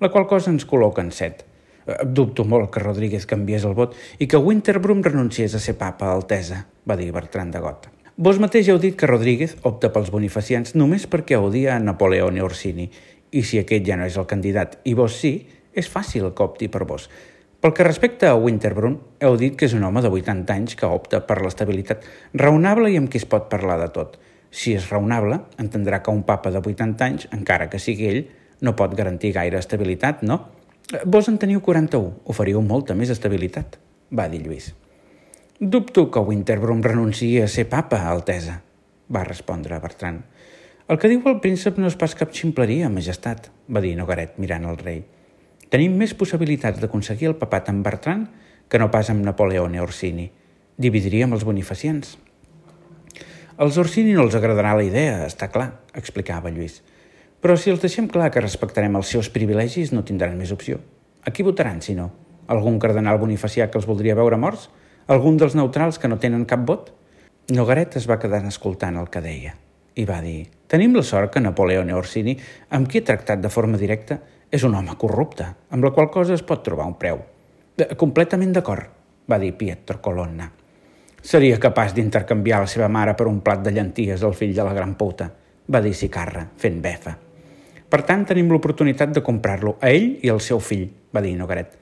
la 0.00 0.10
qual 0.12 0.26
cosa 0.26 0.50
ens 0.52 0.66
col·loca 0.68 1.04
en 1.04 1.12
set. 1.12 1.44
Eh, 1.86 1.96
dubto 2.04 2.44
molt 2.44 2.70
que 2.72 2.82
Rodríguez 2.82 3.26
canviés 3.28 3.64
el 3.68 3.76
vot 3.76 3.96
i 4.18 4.28
que 4.28 4.40
Winterbroom 4.40 5.04
renunciés 5.04 5.54
a 5.54 5.62
ser 5.62 5.76
papa 5.80 6.12
altesa, 6.12 6.64
va 6.88 6.96
dir 6.96 7.12
Bertran 7.12 7.50
de 7.50 7.60
Got. 7.60 7.88
Vos 8.20 8.40
mateix 8.40 8.68
heu 8.68 8.78
dit 8.80 8.96
que 9.00 9.08
Rodríguez 9.08 9.56
opta 9.64 9.88
pels 9.92 10.10
bonifacians 10.12 10.74
només 10.76 11.06
perquè 11.08 11.38
odia 11.40 11.76
a 11.76 11.80
Napoleone 11.80 12.42
Orsini, 12.44 12.90
i 13.30 13.42
si 13.46 13.60
aquest 13.60 13.86
ja 13.86 13.96
no 13.96 14.08
és 14.08 14.16
el 14.18 14.26
candidat 14.28 14.80
i 14.84 14.94
vos 14.98 15.14
sí, 15.16 15.34
és 15.72 15.88
fàcil 15.88 16.32
que 16.34 16.44
opti 16.44 16.68
per 16.68 16.84
vos. 16.84 17.06
Pel 17.60 17.74
que 17.76 17.84
respecta 17.84 18.30
a 18.30 18.38
Winterbrun, 18.40 18.96
heu 19.20 19.36
dit 19.36 19.56
que 19.56 19.66
és 19.68 19.74
un 19.76 19.84
home 19.84 20.00
de 20.00 20.08
80 20.08 20.54
anys 20.54 20.76
que 20.80 20.88
opta 20.88 21.20
per 21.28 21.42
l'estabilitat 21.44 22.06
raonable 22.34 22.90
i 22.90 22.96
amb 22.96 23.10
qui 23.12 23.20
es 23.20 23.28
pot 23.28 23.50
parlar 23.52 23.76
de 23.82 23.90
tot. 23.92 24.16
Si 24.50 24.74
és 24.74 24.88
raonable, 24.90 25.38
entendrà 25.62 26.02
que 26.02 26.10
un 26.10 26.24
papa 26.26 26.50
de 26.50 26.58
80 26.58 27.06
anys, 27.06 27.28
encara 27.34 27.70
que 27.70 27.78
sigui 27.78 28.08
ell, 28.10 28.24
no 28.60 28.74
pot 28.76 28.94
garantir 28.98 29.32
gaire 29.36 29.58
estabilitat, 29.58 30.24
no? 30.26 30.40
Vos 31.06 31.28
en 31.30 31.38
teniu 31.38 31.62
41, 31.62 32.26
oferiu 32.32 32.62
molta 32.66 32.96
més 32.98 33.12
estabilitat, 33.14 33.78
va 34.10 34.26
dir 34.28 34.42
Lluís. 34.42 34.72
Dubto 35.60 36.08
que 36.10 36.22
Winterbrum 36.24 36.82
renunciï 36.82 37.44
a 37.44 37.48
ser 37.48 37.68
papa, 37.70 38.00
Altesa, 38.10 38.58
va 39.12 39.22
respondre 39.28 39.78
Bertran. 39.78 40.22
El 40.90 40.98
que 40.98 41.10
diu 41.12 41.22
el 41.30 41.38
príncep 41.44 41.78
no 41.78 41.86
és 41.86 41.94
pas 42.00 42.16
cap 42.18 42.32
ximpleria, 42.34 42.88
majestat, 42.90 43.50
va 43.70 43.82
dir 43.84 43.92
Nogaret 43.94 44.40
mirant 44.42 44.66
el 44.66 44.80
rei. 44.80 45.04
Tenim 45.70 45.94
més 45.94 46.16
possibilitats 46.18 46.80
d'aconseguir 46.82 47.28
el 47.30 47.36
papat 47.38 47.70
amb 47.70 47.86
Bertran 47.86 48.24
que 48.70 48.80
no 48.82 48.90
pas 48.90 49.12
amb 49.12 49.22
Napoleone 49.22 49.78
Orsini. 49.84 50.26
Dividiríem 50.80 51.30
els 51.36 51.46
bonifacients. 51.46 52.16
Als 53.60 53.76
Orsini 53.76 54.14
no 54.16 54.22
els 54.24 54.32
agradarà 54.38 54.70
la 54.72 54.84
idea, 54.86 55.18
està 55.26 55.50
clar, 55.52 55.66
explicava 55.92 56.48
Lluís. 56.48 56.78
Però 57.44 57.58
si 57.60 57.68
els 57.68 57.82
deixem 57.82 58.06
clar 58.08 58.30
que 58.32 58.40
respectarem 58.40 58.94
els 58.96 59.10
seus 59.12 59.28
privilegis, 59.34 59.90
no 59.92 60.00
tindran 60.00 60.38
més 60.38 60.48
opció. 60.54 60.78
A 61.28 61.28
qui 61.28 61.44
votaran, 61.44 61.82
si 61.84 61.92
no? 61.92 62.06
Algun 62.48 62.78
cardenal 62.80 63.18
bonifacià 63.20 63.66
que 63.68 63.76
els 63.76 63.84
voldria 63.88 64.16
veure 64.16 64.38
morts? 64.40 64.70
Algun 65.12 65.36
dels 65.36 65.56
neutrals 65.58 66.00
que 66.00 66.08
no 66.08 66.16
tenen 66.22 66.46
cap 66.48 66.64
vot? 66.64 66.88
Nogaret 67.52 67.98
es 68.00 68.08
va 68.08 68.16
quedar 68.22 68.40
escoltant 68.48 68.96
el 68.96 69.12
que 69.12 69.20
deia 69.20 69.52
i 70.00 70.06
va 70.08 70.22
dir 70.24 70.46
«Tenim 70.70 70.94
la 70.96 71.02
sort 71.04 71.34
que 71.34 71.42
Napoleone 71.44 71.92
Orsini, 71.92 72.38
amb 72.72 72.88
qui 72.88 73.02
he 73.02 73.04
tractat 73.04 73.42
de 73.42 73.50
forma 73.52 73.76
directa, 73.76 74.22
és 74.48 74.64
un 74.64 74.78
home 74.78 74.96
corrupte, 74.96 75.50
amb 75.68 75.84
la 75.84 75.92
qual 75.92 76.08
cosa 76.14 76.32
es 76.32 76.46
pot 76.46 76.64
trobar 76.64 76.88
un 76.88 76.96
preu». 76.96 77.20
«Completament 78.00 78.56
d'acord», 78.56 78.88
va 79.28 79.38
dir 79.42 79.52
Pietro 79.60 80.00
Colonna. 80.00 80.48
«Seria 81.22 81.58
capaç 81.60 81.92
d'intercanviar 81.94 82.62
la 82.62 82.70
seva 82.70 82.88
mare 82.88 83.14
per 83.14 83.26
un 83.28 83.40
plat 83.44 83.60
de 83.62 83.72
llenties 83.74 84.22
al 84.24 84.34
fill 84.34 84.54
de 84.56 84.64
la 84.64 84.72
gran 84.74 84.94
puta», 84.96 85.30
va 85.70 85.80
dir 85.80 85.92
Sicarra, 85.94 86.46
fent 86.58 86.80
befa. 86.82 87.12
Per 87.90 88.00
tant, 88.06 88.24
tenim 88.26 88.50
l'oportunitat 88.50 89.12
de 89.14 89.22
comprar-lo 89.22 89.76
a 89.82 89.90
ell 89.90 90.16
i 90.22 90.30
al 90.30 90.40
seu 90.40 90.60
fill, 90.62 90.88
va 91.14 91.22
dir 91.22 91.36
Nogaret. 91.38 91.76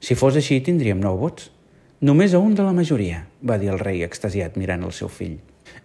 Si 0.00 0.16
fos 0.16 0.36
així, 0.36 0.60
tindríem 0.60 1.00
nou 1.00 1.16
vots. 1.20 1.50
Només 2.04 2.34
a 2.34 2.40
un 2.40 2.54
de 2.54 2.64
la 2.64 2.74
majoria, 2.76 3.22
va 3.40 3.56
dir 3.60 3.70
el 3.72 3.80
rei 3.80 4.02
extasiat 4.04 4.58
mirant 4.60 4.84
el 4.84 4.92
seu 4.92 5.08
fill. 5.08 5.38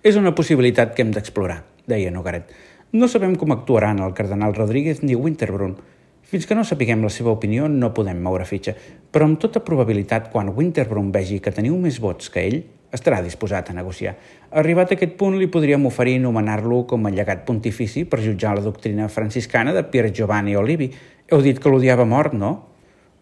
És 0.04 0.18
una 0.20 0.34
possibilitat 0.36 0.92
que 0.96 1.06
hem 1.06 1.13
d'explorar, 1.16 1.62
deia 1.88 2.12
Nogaret. 2.12 2.51
No 2.92 3.07
sabem 3.07 3.36
com 3.40 3.53
actuaran 3.55 4.01
el 4.03 4.16
cardenal 4.18 4.55
Rodríguez 4.57 5.03
ni 5.03 5.16
Winterbrun. 5.16 5.77
Fins 6.29 6.46
que 6.46 6.55
no 6.57 6.66
sapiguem 6.68 7.03
la 7.05 7.12
seva 7.14 7.31
opinió 7.31 7.70
no 7.72 7.94
podem 7.96 8.20
moure 8.24 8.48
fitxa, 8.50 8.75
però 9.12 9.29
amb 9.29 9.40
tota 9.40 9.64
probabilitat 9.66 10.27
quan 10.33 10.51
Winterbrun 10.55 11.14
vegi 11.16 11.40
que 11.40 11.55
teniu 11.55 11.77
més 11.79 12.01
vots 12.03 12.27
que 12.33 12.44
ell, 12.44 12.60
estarà 12.96 13.22
disposat 13.22 13.70
a 13.70 13.75
negociar. 13.78 14.16
Arribat 14.62 14.92
a 14.92 14.98
aquest 14.98 15.14
punt, 15.20 15.38
li 15.38 15.50
podríem 15.52 15.86
oferir 15.86 16.18
nomenar-lo 16.24 16.82
com 16.90 17.06
a 17.06 17.14
llegat 17.14 17.46
pontifici 17.46 18.06
per 18.10 18.22
jutjar 18.24 18.56
la 18.58 18.66
doctrina 18.66 19.08
franciscana 19.08 19.74
de 19.75 19.84
Pier 19.84 20.10
Giovanni 20.12 20.56
Olivi. 20.58 20.90
Heu 21.30 21.44
dit 21.46 21.60
que 21.62 21.70
l'odiava 21.70 22.08
mort, 22.10 22.34
no? 22.34 22.52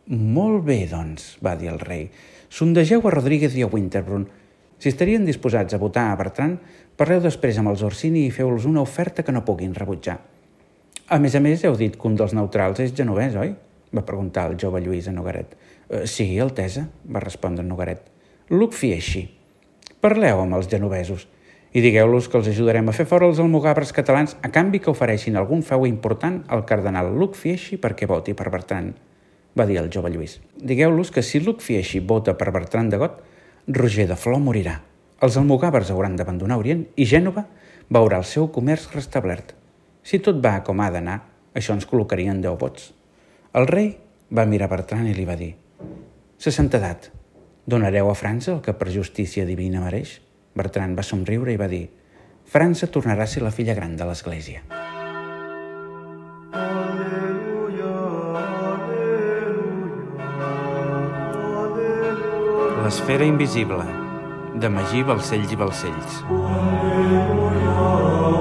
Molt 0.08 0.64
bé, 0.64 0.86
doncs, 0.88 1.36
va 1.44 1.58
dir 1.60 1.74
el 1.74 1.82
rei. 1.84 2.08
Sondegeu 2.50 3.04
a 3.04 3.12
Rodríguez 3.12 3.58
i 3.60 3.66
a 3.66 3.68
Winterbrun. 3.68 4.24
Si 4.80 4.88
estarien 4.94 5.26
disposats 5.28 5.74
a 5.74 5.82
votar 5.82 6.08
a 6.12 6.18
Bertran, 6.20 6.56
parleu 6.96 7.20
després 7.20 7.60
amb 7.60 7.74
els 7.74 7.84
Orsini 7.84 8.28
i 8.28 8.34
feu-los 8.34 8.66
una 8.70 8.86
oferta 8.86 9.26
que 9.26 9.36
no 9.36 9.44
puguin 9.44 9.76
rebutjar. 9.76 10.20
A 11.08 11.20
més 11.20 11.36
a 11.36 11.42
més, 11.44 11.64
heu 11.64 11.76
dit 11.80 11.96
que 11.96 12.08
un 12.08 12.16
dels 12.20 12.36
neutrals 12.36 12.80
és 12.84 12.96
genovès, 12.96 13.36
oi? 13.36 13.56
va 13.96 14.04
preguntar 14.04 14.50
el 14.50 14.58
jove 14.60 14.82
Lluís 14.84 15.08
a 15.08 15.14
Nogaret. 15.16 15.56
Eh, 15.90 16.06
sí, 16.08 16.28
Altesa, 16.40 16.88
va 17.08 17.24
respondre 17.24 17.64
Nogaret. 17.64 18.04
Luc 18.50 18.76
Fieschi, 18.76 19.24
Parleu 19.98 20.44
amb 20.44 20.54
els 20.54 20.68
genovesos 20.70 21.24
i 21.74 21.82
digueu-los 21.82 22.28
que 22.30 22.38
els 22.38 22.48
ajudarem 22.52 22.86
a 22.90 22.94
fer 22.94 23.08
fora 23.10 23.26
els 23.26 23.40
almogàbers 23.42 23.90
catalans 23.98 24.36
a 24.46 24.52
canvi 24.54 24.78
que 24.80 24.92
ofereixin 24.92 25.36
algun 25.40 25.64
feu 25.66 25.88
important 25.90 26.44
al 26.54 26.64
cardenal 26.70 27.10
Luc 27.18 27.34
Fieschi 27.36 27.80
perquè 27.82 28.06
voti 28.10 28.36
per 28.38 28.52
Bertran, 28.54 28.92
va 29.58 29.66
dir 29.66 29.80
el 29.82 29.90
jove 29.94 30.12
Lluís. 30.14 30.38
Digueu-los 30.54 31.10
que 31.12 31.26
si 31.26 31.42
Luc 31.42 31.66
Fieschi 31.66 32.00
vota 32.00 32.38
per 32.38 32.54
Bertran 32.54 32.94
de 32.94 33.02
Got, 33.02 33.18
Roger 33.74 34.08
de 34.08 34.16
Flor 34.16 34.40
morirà. 34.40 34.78
Els 35.26 35.38
almogàbers 35.42 35.90
hauran 35.92 36.16
d'abandonar 36.16 36.60
Orient 36.62 36.86
i 36.96 37.10
Gènova 37.10 37.48
veurà 37.90 38.22
el 38.22 38.30
seu 38.30 38.52
comerç 38.54 38.92
restablert. 38.94 39.56
Si 40.06 40.22
tot 40.22 40.38
va 40.46 40.60
com 40.64 40.80
ha 40.80 40.92
d'anar, 40.94 41.24
això 41.58 41.74
ens 41.74 41.90
col·locaria 41.90 42.38
en 42.38 42.46
10 42.46 42.62
vots. 42.62 42.92
El 43.58 43.66
rei 43.66 43.96
va 44.30 44.46
mirar 44.46 44.70
Bertran 44.70 45.10
i 45.10 45.18
li 45.18 45.26
va 45.26 45.36
dir 45.36 45.56
«Se 46.38 46.54
santedat, 46.54 47.10
Donareu 47.68 48.08
a 48.08 48.16
França 48.16 48.54
el 48.54 48.62
que 48.64 48.72
per 48.80 48.94
justícia 48.96 49.44
divina 49.44 49.82
mereix? 49.84 50.22
Bertran 50.56 50.94
va 50.96 51.04
somriure 51.04 51.52
i 51.52 51.60
va 51.60 51.68
dir 51.68 51.90
França 52.48 52.88
tornarà 52.88 53.26
a 53.26 53.28
ser 53.28 53.44
la 53.44 53.52
filla 53.52 53.76
gran 53.76 53.98
de 54.00 54.08
l'Església. 54.08 54.64
L'esfera 62.88 63.28
invisible, 63.28 63.84
de 64.56 64.72
Magí 64.72 65.04
Balcells 65.04 65.52
i 65.52 65.60
Balcells. 65.60 66.24
Aleluia. 66.32 68.37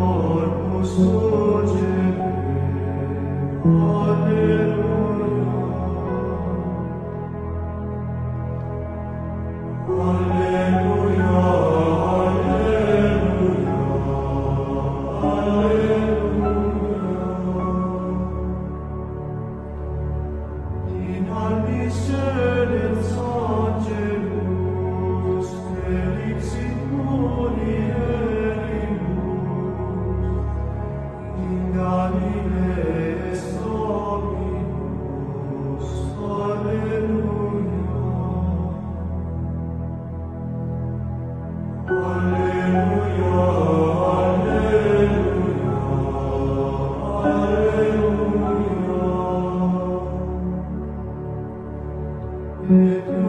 corpus 0.00 0.96
tuo 3.62 3.99
Mm-hmm. 52.70 53.19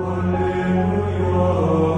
Alleluia. 0.00 1.91